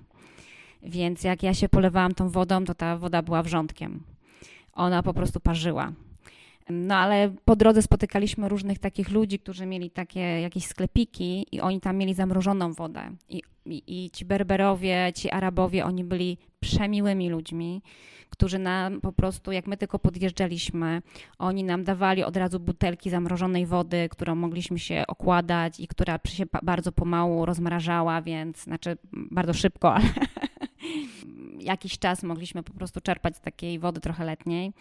Więc 0.84 1.24
jak 1.24 1.44
ja 1.44 1.54
się 1.54 1.70
polewałam 1.70 2.14
tą 2.14 2.30
wodą, 2.30 2.66
to 2.66 2.76
ta 2.76 2.98
woda 2.98 3.22
była 3.22 3.44
wrzątkiem. 3.44 4.04
Ona 4.74 5.04
po 5.04 5.14
prostu 5.14 5.40
parzyła. 5.40 5.92
No 6.70 6.96
ale 6.96 7.34
po 7.46 7.56
drodze 7.56 7.82
spotykaliśmy 7.82 8.50
różnych 8.50 8.80
takich 8.80 9.12
ludzi, 9.12 9.40
którzy 9.40 9.66
mieli 9.66 9.92
takie 9.92 10.20
jakieś 10.20 10.66
sklepiki 10.66 11.46
i 11.52 11.62
oni 11.62 11.82
tam 11.82 11.98
mieli 11.98 12.14
zamrożoną 12.14 12.74
wodę. 12.74 13.02
I, 13.30 13.44
i, 13.72 13.84
i 13.88 14.12
ci 14.12 14.26
Berberowie, 14.26 15.12
ci 15.16 15.30
Arabowie, 15.30 15.86
oni 15.86 16.04
byli 16.04 16.38
przemiłymi 16.60 17.30
ludźmi, 17.30 17.82
którzy 18.30 18.60
nam 18.60 19.02
po 19.02 19.12
prostu, 19.12 19.52
jak 19.52 19.68
my 19.68 19.78
tylko 19.78 20.00
podjeżdżaliśmy, 20.00 21.02
oni 21.40 21.64
nam 21.64 21.84
dawali 21.84 22.24
od 22.24 22.38
razu 22.38 22.60
butelki 22.60 23.10
zamrożonej 23.10 23.66
wody, 23.66 24.10
którą 24.10 24.36
mogliśmy 24.36 24.80
się 24.80 25.04
okładać 25.08 25.80
i 25.80 25.88
która 25.88 26.20
się 26.28 26.44
bardzo 26.64 26.92
pomału 26.92 27.46
rozmrażała, 27.46 28.22
więc 28.22 28.64
znaczy 28.64 28.98
bardzo 29.14 29.54
szybko, 29.54 29.94
ale 29.96 30.10
jakiś 31.60 32.00
czas 32.00 32.24
mogliśmy 32.24 32.64
po 32.64 32.74
prostu 32.74 33.02
czerpać 33.02 33.38
z 33.38 33.42
takiej 33.42 33.80
wody 33.80 34.02
trochę 34.02 34.26
letniej. 34.26 34.74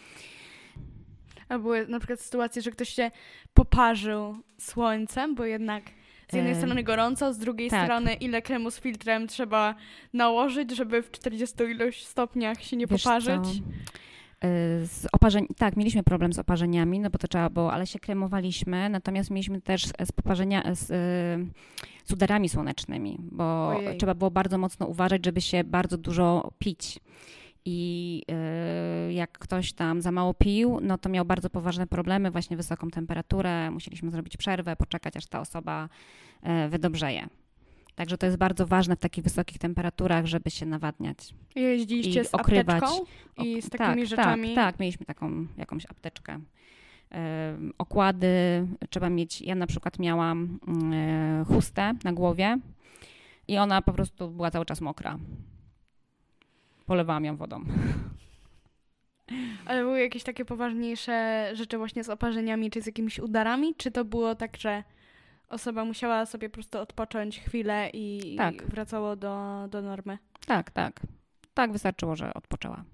A 1.48 1.58
były 1.58 1.86
na 1.86 1.98
przykład 1.98 2.20
sytuacje, 2.20 2.62
że 2.62 2.70
ktoś 2.70 2.88
się 2.88 3.10
poparzył 3.54 4.36
słońcem, 4.58 5.34
bo 5.34 5.44
jednak 5.44 5.82
z 6.30 6.32
jednej 6.34 6.52
Em, 6.52 6.58
strony 6.58 6.82
gorąco, 6.82 7.34
z 7.34 7.38
drugiej 7.38 7.70
tak. 7.70 7.84
strony 7.86 8.14
ile 8.14 8.42
kremu 8.42 8.70
z 8.70 8.80
filtrem 8.80 9.26
trzeba 9.26 9.74
nałożyć, 10.12 10.70
żeby 10.76 11.02
w 11.02 11.10
40 11.10 11.64
ilość 11.64 12.06
stopniach 12.06 12.62
się 12.62 12.76
nie 12.76 12.86
Wiesz 12.86 13.02
poparzyć. 13.02 13.42
co? 13.44 13.50
z 14.84 15.06
oparzeń, 15.12 15.46
tak, 15.58 15.76
mieliśmy 15.76 16.02
problem 16.02 16.32
z 16.32 16.38
oparzeniami, 16.38 17.00
no 17.00 17.10
bo 17.10 17.18
to 17.18 17.28
trzeba 17.28 17.50
było, 17.50 17.72
ale 17.72 17.86
się 17.86 17.98
kremowaliśmy, 17.98 18.88
natomiast 18.88 19.30
mieliśmy 19.30 19.60
też 19.60 19.86
z 20.04 20.12
poparzenia, 20.12 20.74
z, 20.74 20.86
z 22.04 22.12
udarami 22.12 22.48
słonecznymi, 22.48 23.18
bo 23.20 23.68
Ojej. 23.68 23.98
trzeba 23.98 24.14
było 24.14 24.30
bardzo 24.30 24.58
mocno 24.58 24.86
uważać, 24.86 25.24
żeby 25.24 25.40
się 25.40 25.64
bardzo 25.64 25.98
dużo 25.98 26.50
pić. 26.58 26.98
I 27.68 28.22
jak 29.10 29.38
ktoś 29.38 29.72
tam 29.72 30.02
za 30.02 30.12
mało 30.12 30.34
pił, 30.34 30.78
no 30.82 30.98
to 30.98 31.08
miał 31.08 31.24
bardzo 31.24 31.50
poważne 31.50 31.86
problemy, 31.86 32.30
właśnie 32.30 32.56
wysoką 32.56 32.90
temperaturę, 32.90 33.70
musieliśmy 33.70 34.10
zrobić 34.10 34.36
przerwę, 34.36 34.76
poczekać 34.76 35.16
aż 35.16 35.26
ta 35.26 35.40
osoba 35.40 35.88
wydobrzeje. 36.68 37.28
Także 37.94 38.18
to 38.18 38.26
jest 38.26 38.38
bardzo 38.38 38.66
ważne 38.66 38.96
w 38.96 38.98
takich 38.98 39.24
wysokich 39.24 39.58
temperaturach, 39.58 40.26
żeby 40.26 40.50
się 40.50 40.66
nawadniać. 40.66 41.34
Jeździliście 41.54 42.20
i 42.20 42.24
z 42.24 42.34
okrywać. 42.34 42.82
apteczką 42.82 43.04
i 43.44 43.62
z 43.62 43.70
takimi 43.70 44.02
tak, 44.02 44.06
rzeczami? 44.06 44.54
Tak, 44.54 44.64
tak, 44.64 44.80
mieliśmy 44.80 45.06
taką 45.06 45.46
jakąś 45.56 45.86
apteczkę. 45.86 46.40
E, 47.12 47.56
okłady 47.78 48.28
trzeba 48.90 49.10
mieć. 49.10 49.42
Ja 49.42 49.54
na 49.54 49.66
przykład 49.66 49.98
miałam 49.98 50.58
chustę 51.48 51.94
na 52.04 52.12
głowie 52.12 52.58
i 53.48 53.58
ona 53.58 53.82
po 53.82 53.92
prostu 53.92 54.30
była 54.30 54.50
cały 54.50 54.64
czas 54.64 54.80
mokra. 54.80 55.18
Polewałam 56.86 57.24
ją 57.24 57.36
wodą. 57.36 57.64
Ale 59.66 59.82
były 59.82 60.00
jakieś 60.00 60.22
takie 60.22 60.44
poważniejsze 60.44 61.50
rzeczy 61.54 61.78
właśnie 61.78 62.04
z 62.04 62.08
oparzeniami 62.08 62.70
czy 62.70 62.82
z 62.82 62.86
jakimiś 62.86 63.18
udarami? 63.18 63.74
Czy 63.74 63.90
to 63.90 64.04
było 64.04 64.34
tak, 64.34 64.56
że 64.56 64.84
osoba 65.48 65.84
musiała 65.84 66.26
sobie 66.26 66.48
po 66.48 66.54
prostu 66.54 66.78
odpocząć 66.78 67.40
chwilę 67.40 67.90
i, 67.92 68.36
tak. 68.36 68.62
wracało 68.62 69.16
do, 69.16 69.66
do 69.70 69.82
normy. 69.82 70.18
Tak, 70.46 70.70
tak. 70.70 71.00
Tak 71.54 71.72
wystarczyło, 71.72 72.16
że 72.16 72.34
odpoczęła. 72.34 72.84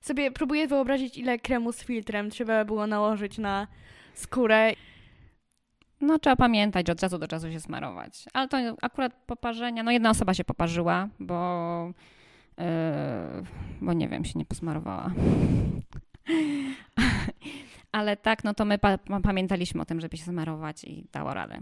Sobie 0.00 0.30
próbuję 0.30 0.68
wyobrazić, 0.68 1.18
ile 1.18 1.38
kremu 1.38 1.72
z 1.72 1.84
filtrem 1.84 2.30
trzeba 2.30 2.64
było 2.64 2.86
nałożyć 2.86 3.38
na 3.38 3.66
skórę. 4.14 4.72
No 6.00 6.18
trzeba 6.18 6.36
pamiętać, 6.36 6.86
że 6.86 6.92
od 6.92 6.98
czasu 6.98 7.18
do 7.18 7.28
czasu 7.28 7.52
się 7.52 7.60
smarować. 7.60 8.24
Ale 8.32 8.48
to 8.48 8.56
akurat 8.82 9.12
poparzenia, 9.26 9.82
no 9.82 9.90
jedna 9.90 10.10
osoba 10.10 10.34
się 10.34 10.44
poparzyła, 10.44 11.08
bo 11.20 11.92
bo 13.80 13.92
nie 13.92 14.08
wiem, 14.08 14.24
się 14.24 14.38
nie 14.38 14.44
posmarowała. 14.44 15.10
Ale 17.92 18.16
tak, 18.16 18.44
no 18.44 18.54
to 18.54 18.64
my 18.64 18.78
pa 18.78 18.98
pamiętaliśmy 19.22 19.82
o 19.82 19.84
tym, 19.84 20.00
żeby 20.00 20.16
się 20.16 20.24
zamarować 20.24 20.84
i 20.84 21.04
dało 21.12 21.34
radę. 21.34 21.60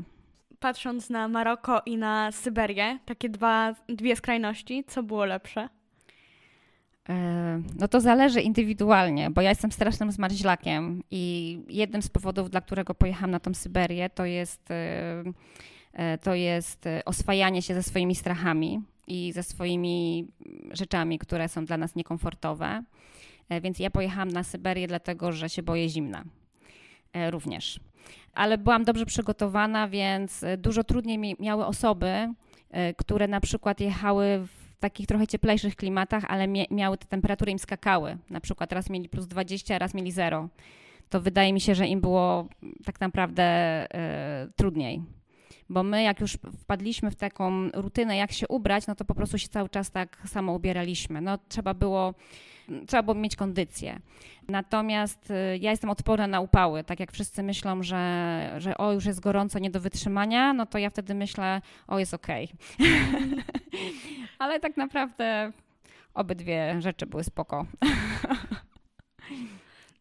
Patrząc 0.61 1.11
na 1.11 1.29
Maroko 1.29 1.83
i 1.87 1.97
na 1.97 2.33
Syberię, 2.33 2.99
takie 3.05 3.29
dwa, 3.29 3.75
dwie 3.89 4.17
skrajności, 4.17 4.85
co 4.87 5.03
było 5.03 5.25
lepsze? 5.25 5.69
E, 7.09 7.63
no 7.79 7.89
to 7.89 8.01
zależy 8.01 8.41
indywidualnie, 8.41 9.31
bo 9.31 9.41
ja 9.41 9.49
jestem 9.49 9.73
strasznym 9.73 10.13
zmarzlakiem 10.13 11.03
i 11.11 11.59
jednym 11.69 12.03
z 12.03 12.09
powodów, 12.09 12.51
dla 12.51 12.61
którego 12.61 12.95
pojechałam 12.95 13.31
na 13.31 13.41
tą 13.41 13.55
Syberię, 13.55 14.11
to 14.11 14.25
jest, 14.25 14.69
e, 15.93 16.19
to 16.19 16.35
jest 16.35 16.85
oswajanie 17.05 17.63
się 17.63 17.75
ze 17.75 17.83
swoimi 17.83 18.15
strachami 18.15 18.83
i 19.11 19.33
ze 19.33 19.43
swoimi 19.43 20.27
rzeczami, 20.71 21.19
które 21.19 21.49
są 21.49 21.65
dla 21.65 21.77
nas 21.77 21.95
niekomfortowe. 21.95 22.83
E, 23.49 23.61
więc 23.61 23.79
ja 23.79 23.91
pojechałam 23.91 24.29
na 24.29 24.43
Syberię, 24.43 24.87
dlatego 24.87 25.33
że 25.33 25.49
się 25.49 25.63
boję 25.63 25.89
zimna 25.89 26.25
e, 27.13 27.31
również. 27.31 27.81
Ale 28.35 28.59
byłam 28.59 28.85
dobrze 28.85 29.07
przygotowana, 29.07 29.89
więc 29.89 30.43
e, 30.43 30.57
dużo 30.57 30.85
trudniej 30.85 31.37
miały 31.41 31.67
osoby, 31.67 32.35
które 32.97 33.29
na 33.29 33.41
przykład 33.41 33.81
jechały 33.81 34.47
w 34.47 34.77
takich 34.81 35.07
trochę 35.07 35.27
cieplejszych 35.27 35.77
klimatach, 35.77 36.25
ale 36.29 36.49
miały 36.71 36.99
te 36.99 37.07
temperatury 37.07 37.53
im 37.53 37.59
skakały. 37.59 38.19
Na 38.31 38.41
przykład 38.41 38.73
raz 38.73 38.91
mieli 38.91 39.09
plus 39.09 39.27
20, 39.27 39.75
a 39.75 39.79
raz 39.79 39.95
mieli 39.95 40.13
0. 40.13 40.49
To 41.09 41.21
wydaje 41.21 41.53
mi 41.53 41.61
się, 41.61 41.75
że 41.75 41.87
im 41.87 42.01
było 42.01 42.49
tak 42.85 43.01
naprawdę 43.01 43.87
trudniej 44.57 45.03
bo 45.71 45.83
my 45.83 46.03
jak 46.03 46.21
już 46.21 46.39
wpadliśmy 46.59 47.11
w 47.11 47.17
taką 47.17 47.71
rutynę, 47.75 48.17
jak 48.17 48.33
się 48.33 48.49
ubrać, 48.49 48.87
no 48.87 48.95
to 48.95 49.05
po 49.05 49.15
prostu 49.15 49.39
się 49.39 49.49
cały 49.49 49.69
czas 49.69 49.91
tak 49.91 50.19
samo 50.27 50.53
ubieraliśmy. 50.53 51.21
No 51.21 51.39
trzeba 51.49 51.75
było, 51.75 52.15
trzeba 52.87 53.03
było 53.03 53.15
mieć 53.15 53.37
kondycję. 53.37 54.01
Natomiast 54.49 55.31
y, 55.31 55.59
ja 55.61 55.71
jestem 55.71 55.91
odporna 55.91 56.27
na 56.27 56.41
upały, 56.41 56.85
tak 56.85 57.01
jak 57.01 57.13
wszyscy 57.13 57.43
myślą, 57.43 57.83
że, 57.83 58.55
że 58.59 58.79
o 58.79 58.93
już 58.93 59.05
jest 59.05 59.21
gorąco, 59.21 59.59
nie 59.59 59.71
do 59.71 59.81
wytrzymania, 59.81 60.53
no 60.53 60.67
to 60.67 60.79
ja 60.79 60.91
wtedy 60.91 61.15
myślę, 61.15 61.63
o 61.89 61.99
jest 61.99 62.15
okej. 62.15 62.49
Okay. 62.75 62.89
Ale 64.39 64.61
tak 64.61 64.77
naprawdę 64.77 65.53
obydwie 66.15 66.81
rzeczy 66.81 67.07
były 67.07 67.25
spoko. 67.25 67.67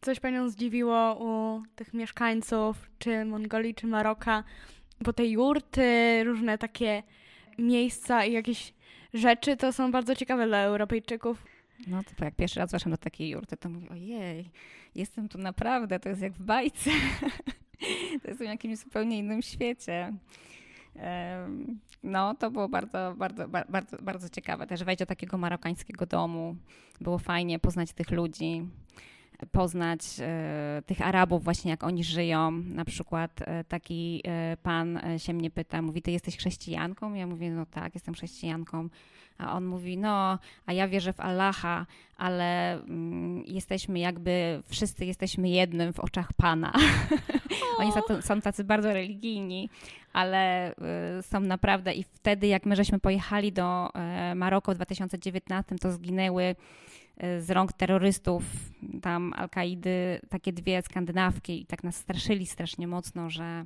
Coś 0.00 0.20
panią 0.20 0.48
zdziwiło 0.48 1.16
u 1.20 1.62
tych 1.74 1.94
mieszkańców, 1.94 2.90
czy 2.98 3.24
Mongolii, 3.24 3.74
czy 3.74 3.86
Maroka, 3.86 4.44
bo 5.00 5.12
te 5.12 5.26
jurty, 5.26 6.24
różne 6.24 6.58
takie 6.58 7.02
miejsca 7.58 8.24
i 8.24 8.32
jakieś 8.32 8.74
rzeczy 9.14 9.56
to 9.56 9.72
są 9.72 9.92
bardzo 9.92 10.14
ciekawe 10.14 10.46
dla 10.46 10.58
Europejczyków. 10.58 11.44
No 11.86 12.02
to 12.02 12.24
jak 12.24 12.34
pierwszy 12.34 12.60
raz 12.60 12.72
weszłam 12.72 12.90
do 12.90 12.98
takiej 12.98 13.28
jurty, 13.28 13.56
to 13.56 13.68
mówię, 13.68 13.88
ojej, 13.90 14.50
jestem 14.94 15.28
tu 15.28 15.38
naprawdę, 15.38 16.00
to 16.00 16.08
jest 16.08 16.22
jak 16.22 16.32
w 16.32 16.42
bajce. 16.42 16.90
to 18.22 18.28
jest 18.28 18.40
w 18.40 18.44
jakimś 18.44 18.78
zupełnie 18.78 19.18
innym 19.18 19.42
świecie. 19.42 20.12
No, 22.02 22.34
to 22.34 22.50
było 22.50 22.68
bardzo, 22.68 23.14
bardzo, 23.16 23.48
bardzo, 23.48 23.96
bardzo 24.02 24.28
ciekawe. 24.28 24.66
Też 24.66 24.84
wejść 24.84 24.98
do 24.98 25.06
takiego 25.06 25.38
marokańskiego 25.38 26.06
domu. 26.06 26.56
Było 27.00 27.18
fajnie 27.18 27.58
poznać 27.58 27.92
tych 27.92 28.10
ludzi 28.10 28.66
poznać 29.52 30.00
e, 30.20 30.82
tych 30.86 31.02
Arabów 31.02 31.44
właśnie, 31.44 31.70
jak 31.70 31.84
oni 31.84 32.04
żyją. 32.04 32.50
Na 32.50 32.84
przykład 32.84 33.30
e, 33.40 33.64
taki 33.64 34.22
e, 34.26 34.56
pan 34.62 35.00
się 35.18 35.34
mnie 35.34 35.50
pyta, 35.50 35.82
mówi, 35.82 36.02
ty 36.02 36.10
jesteś 36.10 36.36
chrześcijanką? 36.36 37.14
Ja 37.14 37.26
mówię, 37.26 37.50
no 37.50 37.66
tak, 37.66 37.94
jestem 37.94 38.14
chrześcijanką. 38.14 38.88
A 39.40 39.52
on 39.52 39.66
mówi, 39.66 39.98
no, 39.98 40.38
a 40.66 40.72
ja 40.72 40.88
wierzę 40.88 41.12
w 41.12 41.20
Allaha, 41.20 41.86
ale 42.16 42.72
mm, 42.72 43.42
jesteśmy 43.46 43.98
jakby, 43.98 44.62
wszyscy 44.66 45.04
jesteśmy 45.04 45.48
jednym 45.48 45.92
w 45.92 46.00
oczach 46.00 46.32
Pana. 46.32 46.72
Oni 47.78 47.92
są, 47.92 48.22
są, 48.22 48.40
tacy 48.40 48.64
bardzo 48.64 48.92
religijni, 48.92 49.68
ale 50.12 50.72
y, 50.72 51.22
są 51.22 51.40
naprawdę 51.40 51.94
i 51.94 52.02
wtedy, 52.02 52.46
jak 52.46 52.66
my 52.66 52.76
żeśmy 52.76 53.00
pojechali 53.00 53.52
do 53.52 53.88
y, 54.32 54.34
Maroko 54.34 54.72
w 54.72 54.74
2019, 54.74 55.76
to 55.76 55.92
zginęły 55.92 56.56
z 57.38 57.50
rąk 57.50 57.72
terrorystów, 57.72 58.44
tam 59.02 59.32
Al-Kaidy, 59.36 60.20
takie 60.28 60.52
dwie 60.52 60.82
skandynawki 60.82 61.60
i 61.60 61.66
tak 61.66 61.84
nas 61.84 61.96
straszyli 61.96 62.46
strasznie 62.46 62.86
mocno, 62.86 63.30
że 63.30 63.64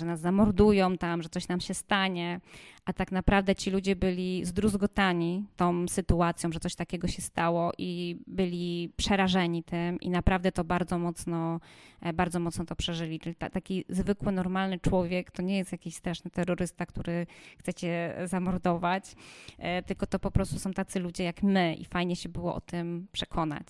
że 0.00 0.06
nas 0.06 0.20
zamordują 0.20 0.98
tam, 0.98 1.22
że 1.22 1.28
coś 1.28 1.48
nam 1.48 1.60
się 1.60 1.74
stanie, 1.74 2.40
a 2.84 2.92
tak 2.92 3.12
naprawdę 3.12 3.54
ci 3.54 3.70
ludzie 3.70 3.96
byli 3.96 4.44
zdruzgotani 4.44 5.44
tą 5.56 5.88
sytuacją, 5.88 6.52
że 6.52 6.60
coś 6.60 6.74
takiego 6.74 7.08
się 7.08 7.22
stało 7.22 7.72
i 7.78 8.18
byli 8.26 8.92
przerażeni 8.96 9.62
tym 9.62 10.00
i 10.00 10.10
naprawdę 10.10 10.52
to 10.52 10.64
bardzo 10.64 10.98
mocno, 10.98 11.60
e, 12.00 12.12
bardzo 12.12 12.40
mocno 12.40 12.64
to 12.64 12.76
przeżyli. 12.76 13.20
Czyli 13.20 13.34
ta, 13.34 13.50
taki 13.50 13.84
zwykły, 13.88 14.32
normalny 14.32 14.78
człowiek 14.78 15.30
to 15.30 15.42
nie 15.42 15.58
jest 15.58 15.72
jakiś 15.72 15.94
straszny 15.94 16.30
terrorysta, 16.30 16.86
który 16.86 17.26
chce 17.58 17.74
cię 17.74 18.14
zamordować, 18.24 19.14
e, 19.58 19.82
tylko 19.82 20.06
to 20.06 20.18
po 20.18 20.30
prostu 20.30 20.58
są 20.58 20.72
tacy 20.72 21.00
ludzie 21.00 21.24
jak 21.24 21.42
my 21.42 21.74
i 21.74 21.84
fajnie 21.84 22.16
się 22.16 22.28
było 22.28 22.54
o 22.54 22.60
tym 22.60 23.06
przekonać 23.12 23.66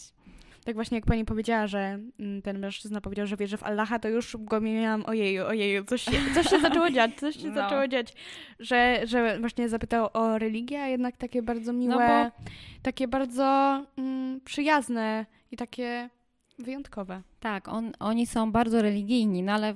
tak 0.67 0.75
właśnie 0.75 0.99
jak 0.99 1.07
pani 1.07 1.25
powiedziała, 1.25 1.67
że 1.67 1.99
mm, 2.21 2.43
ten 2.43 2.59
mężczyzna 2.59 3.01
powiedział, 3.01 3.27
że 3.27 3.37
wierzy 3.37 3.57
w 3.57 3.63
Allaha, 3.63 3.99
to 3.99 4.09
już 4.09 4.37
go 4.41 4.61
miałam, 4.61 5.05
ojeju, 5.07 5.47
ojeju, 5.47 5.85
coś 5.85 6.03
się, 6.03 6.13
coś 6.35 6.47
się 6.51 6.61
zaczęło 6.61 6.91
dziać, 6.91 7.15
coś 7.15 7.37
się 7.37 7.49
no. 7.49 7.55
zaczęło 7.55 7.89
dziać, 7.89 8.15
że, 8.59 9.01
że 9.05 9.41
właśnie 9.41 9.69
zapytał 9.69 10.09
o 10.13 10.39
religię, 10.39 10.83
a 10.83 10.87
jednak 10.87 11.17
takie 11.17 11.43
bardzo 11.43 11.73
no 11.73 11.79
miłe, 11.79 11.95
no 11.95 12.31
bo... 12.31 12.49
takie 12.83 13.09
bardzo 13.09 13.45
mm, 13.97 14.41
przyjazne 14.41 15.27
i 15.51 15.57
takie 15.57 16.11
wyjątkowe. 16.59 17.23
Tak, 17.41 17.69
on, 17.69 17.93
oni 17.99 18.27
są 18.27 18.53
bardzo 18.53 18.83
religijni, 18.83 19.43
no 19.43 19.53
ale 19.53 19.75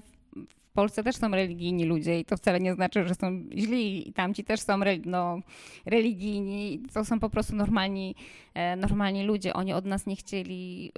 Polsce 0.81 1.03
też 1.03 1.17
są 1.17 1.31
religijni 1.31 1.85
ludzie 1.85 2.21
i 2.21 2.25
to 2.25 2.37
wcale 2.37 2.61
nie 2.61 2.75
znaczy, 2.75 3.09
że 3.09 3.15
są 3.15 3.45
źli 3.57 4.09
i 4.09 4.13
tamci 4.13 4.45
też 4.45 4.61
są 4.61 4.79
no, 5.05 5.39
religijni. 5.87 6.83
To 6.95 7.05
są 7.05 7.21
po 7.21 7.31
prostu 7.31 7.57
normalni, 7.57 8.15
e, 8.55 8.77
normalni 8.77 9.23
ludzie. 9.25 9.53
Oni 9.55 9.73
od 9.73 9.85
nas 9.85 10.07
nie 10.07 10.17
chcieli, 10.17 10.93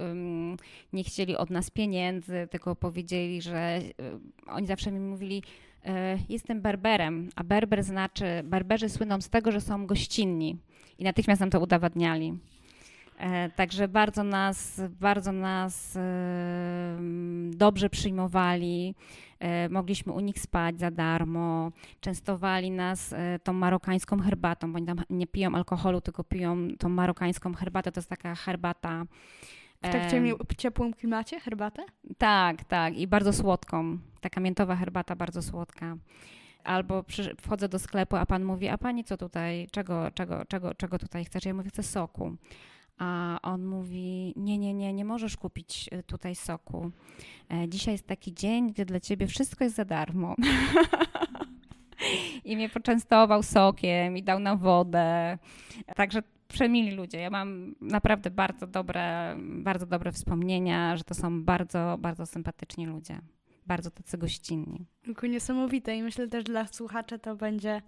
nie 0.93 1.03
chcieli 1.03 1.37
od 1.37 1.49
nas 1.49 1.69
pieniędzy, 1.69 2.47
tylko 2.51 2.75
powiedzieli, 2.75 3.41
że 3.41 3.81
um, 3.97 4.31
oni 4.47 4.67
zawsze 4.67 4.91
mi 4.91 4.99
mówili, 4.99 5.43
e, 5.85 6.17
jestem 6.29 6.61
berberem, 6.61 7.29
a 7.35 7.43
berber 7.43 7.83
znaczy, 7.83 8.25
berberzy 8.43 8.89
słyną 8.89 9.21
z 9.21 9.29
tego, 9.29 9.51
że 9.51 9.61
są 9.61 9.85
gościnni 9.87 10.57
i 10.99 11.03
natychmiast 11.03 11.41
nam 11.41 11.49
to 11.49 11.59
udowadniali. 11.59 12.33
E, 13.19 13.49
także 13.49 13.87
bardzo 13.87 14.23
nas, 14.23 14.81
bardzo 14.99 15.31
nas 15.31 15.97
dobrze 17.51 17.89
przyjmowali. 17.89 18.95
E, 19.43 19.69
mogliśmy 19.69 20.13
u 20.13 20.19
nich 20.19 20.39
spać 20.39 20.79
za 20.79 20.91
darmo. 20.91 21.71
Częstowali 21.99 22.71
nas 22.71 23.13
e, 23.13 23.39
tą 23.39 23.53
marokańską 23.53 24.19
herbatą, 24.19 24.71
bo 24.71 24.77
oni 24.77 24.85
tam 24.85 24.97
nie 25.09 25.27
piją 25.27 25.55
alkoholu, 25.55 26.01
tylko 26.01 26.23
piją 26.23 26.67
tą 26.79 26.89
marokańską 26.89 27.53
herbatę. 27.53 27.91
To 27.91 27.99
jest 27.99 28.09
taka 28.09 28.35
herbata 28.35 29.05
W 29.81 29.91
tak 29.91 30.11
ciemni- 30.11 30.55
ciepłym 30.57 30.93
klimacie 30.93 31.39
herbatę? 31.39 31.83
Tak, 32.17 32.63
tak. 32.63 32.97
I 32.97 33.07
bardzo 33.07 33.33
słodką. 33.33 33.97
Taka 34.21 34.41
miętowa 34.41 34.75
herbata, 34.75 35.15
bardzo 35.15 35.41
słodka. 35.41 35.97
Albo 36.63 37.03
przy, 37.03 37.35
wchodzę 37.41 37.69
do 37.69 37.79
sklepu, 37.79 38.15
a 38.15 38.25
pan 38.25 38.43
mówi, 38.43 38.67
a 38.67 38.77
pani 38.77 39.03
co 39.03 39.17
tutaj, 39.17 39.67
czego, 39.71 40.11
czego, 40.11 40.45
czego, 40.45 40.73
czego 40.73 40.99
tutaj 40.99 41.25
chcesz? 41.25 41.45
Ja 41.45 41.53
mówię, 41.53 41.69
chcę 41.69 41.83
soku. 41.83 42.35
A 42.97 43.39
on 43.41 43.65
mówi: 43.65 44.33
Nie, 44.35 44.57
nie, 44.57 44.73
nie, 44.73 44.93
nie 44.93 45.05
możesz 45.05 45.37
kupić 45.37 45.89
y, 45.93 46.03
tutaj 46.03 46.35
soku. 46.35 46.91
E, 47.53 47.69
dzisiaj 47.69 47.93
jest 47.93 48.07
taki 48.07 48.33
dzień, 48.33 48.71
gdzie 48.71 48.85
dla 48.85 48.99
ciebie 48.99 49.27
wszystko 49.27 49.63
jest 49.63 49.75
za 49.75 49.85
darmo. 49.85 50.35
I 52.45 52.55
mnie 52.55 52.69
poczęstował 52.69 53.43
sokiem 53.43 54.17
i 54.17 54.23
dał 54.23 54.39
na 54.39 54.55
wodę. 54.55 55.37
Także 55.95 56.23
przemili 56.47 56.91
ludzie. 56.91 57.19
Ja 57.19 57.29
mam 57.29 57.75
naprawdę 57.81 58.31
bardzo 58.31 58.67
dobre, 58.67 59.35
bardzo 59.39 59.85
dobre 59.85 60.11
wspomnienia, 60.11 60.97
że 60.97 61.03
to 61.03 61.13
są 61.13 61.43
bardzo, 61.43 61.97
bardzo 61.99 62.25
sympatyczni 62.25 62.85
ludzie. 62.85 63.19
Bardzo 63.67 63.91
tacy 63.91 64.17
gościnni. 64.17 64.85
Niesamowite 65.23 65.95
i 65.95 66.03
myślę 66.03 66.27
też 66.27 66.43
dla 66.43 66.67
słuchaczy 66.67 67.19
to 67.19 67.35
będzie 67.35 67.81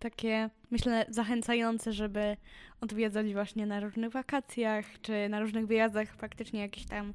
takie, 0.00 0.50
myślę, 0.70 1.06
zachęcające, 1.08 1.92
żeby 1.92 2.36
odwiedzać 2.80 3.32
właśnie 3.32 3.66
na 3.66 3.80
różnych 3.80 4.12
wakacjach, 4.12 4.86
czy 5.02 5.28
na 5.28 5.40
różnych 5.40 5.66
wyjazdach 5.66 6.14
faktycznie 6.16 6.60
jakieś 6.60 6.86
tam 6.86 7.14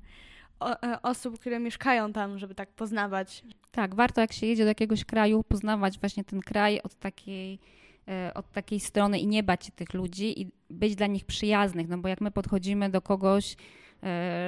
e, 0.62 1.02
osób, 1.02 1.40
które 1.40 1.60
mieszkają 1.60 2.14
tam, 2.14 2.40
żeby 2.40 2.56
tak 2.56 2.70
poznawać. 2.70 3.44
Tak, 3.72 3.96
warto 3.96 4.22
jak 4.22 4.34
się 4.34 4.46
jedzie 4.46 4.64
do 4.64 4.70
jakiegoś 4.70 5.06
kraju, 5.06 5.44
poznawać 5.44 6.00
właśnie 6.00 6.24
ten 6.24 6.40
kraj 6.40 6.82
od 6.84 6.96
takiej, 6.96 7.60
e, 8.08 8.32
od 8.34 8.52
takiej 8.52 8.80
strony 8.80 9.20
i 9.20 9.28
nie 9.28 9.44
bać 9.44 9.66
się 9.66 9.72
tych 9.72 9.94
ludzi 9.94 10.42
i 10.42 10.52
być 10.70 10.96
dla 10.96 11.08
nich 11.08 11.26
przyjaznych, 11.26 11.88
no 11.88 11.98
bo 11.98 12.08
jak 12.08 12.22
my 12.22 12.32
podchodzimy 12.32 12.90
do 12.90 13.02
kogoś, 13.02 13.56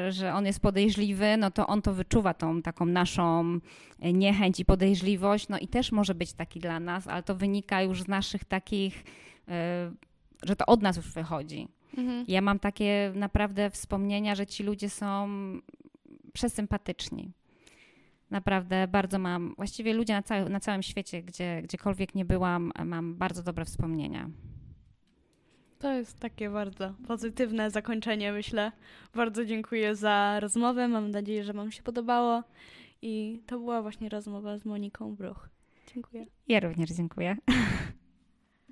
że 0.09 0.33
on 0.33 0.45
jest 0.45 0.59
podejrzliwy, 0.59 1.37
no 1.37 1.51
to 1.51 1.67
on 1.67 1.81
to 1.81 1.93
wyczuwa 1.93 2.33
tą 2.33 2.61
taką 2.61 2.85
naszą 2.85 3.59
e, 3.99 4.13
niechęć 4.13 4.59
i 4.59 4.65
podejrzliwość, 4.65 5.47
no 5.47 5.59
i 5.59 5.67
też 5.67 5.91
może 5.91 6.15
być 6.15 6.33
taki 6.33 6.59
dla 6.59 6.79
nas, 6.79 7.07
ale 7.07 7.23
to 7.23 7.35
wynika 7.35 7.81
już 7.81 8.01
z 8.03 8.07
naszych 8.07 8.45
takich, 8.45 9.03
e, 9.47 9.91
że 10.43 10.55
to 10.55 10.65
od 10.65 10.81
nas 10.81 10.97
już 10.97 11.11
wychodzi. 11.11 11.67
Mhm. 11.97 12.25
Ja 12.27 12.41
mam 12.41 12.59
takie 12.59 13.11
naprawdę 13.15 13.69
wspomnienia, 13.69 14.35
że 14.35 14.47
ci 14.47 14.63
ludzie 14.63 14.89
są 14.89 15.29
przesympatyczni. 16.33 17.31
Naprawdę 18.31 18.87
bardzo 18.87 19.19
mam, 19.19 19.53
właściwie 19.55 19.93
ludzie 19.93 20.13
na, 20.29 20.49
na 20.49 20.59
całym 20.59 20.83
świecie, 20.83 21.23
gdzie, 21.23 21.61
gdziekolwiek 21.61 22.15
nie 22.15 22.25
byłam, 22.25 22.71
mam 22.85 23.15
bardzo 23.15 23.43
dobre 23.43 23.65
wspomnienia. 23.65 24.29
To 25.79 25.93
jest 25.93 26.19
takie 26.19 26.49
bardzo 26.49 26.93
pozytywne 27.07 27.71
zakończenie, 27.71 28.31
myślę. 28.31 28.71
Bardzo 29.15 29.45
dziękuję 29.45 29.95
za 29.95 30.39
rozmowę. 30.39 30.87
Mam 30.87 31.11
nadzieję, 31.11 31.43
że 31.43 31.53
Wam 31.53 31.71
się 31.71 31.83
podobało. 31.83 32.43
I 33.01 33.41
to 33.45 33.59
była 33.59 33.81
właśnie 33.81 34.09
rozmowa 34.09 34.57
z 34.57 34.65
Moniką 34.65 35.15
Bruch. 35.15 35.49
Dziękuję. 35.93 36.25
Ja 36.47 36.59
również 36.59 36.89
dziękuję. 36.89 37.37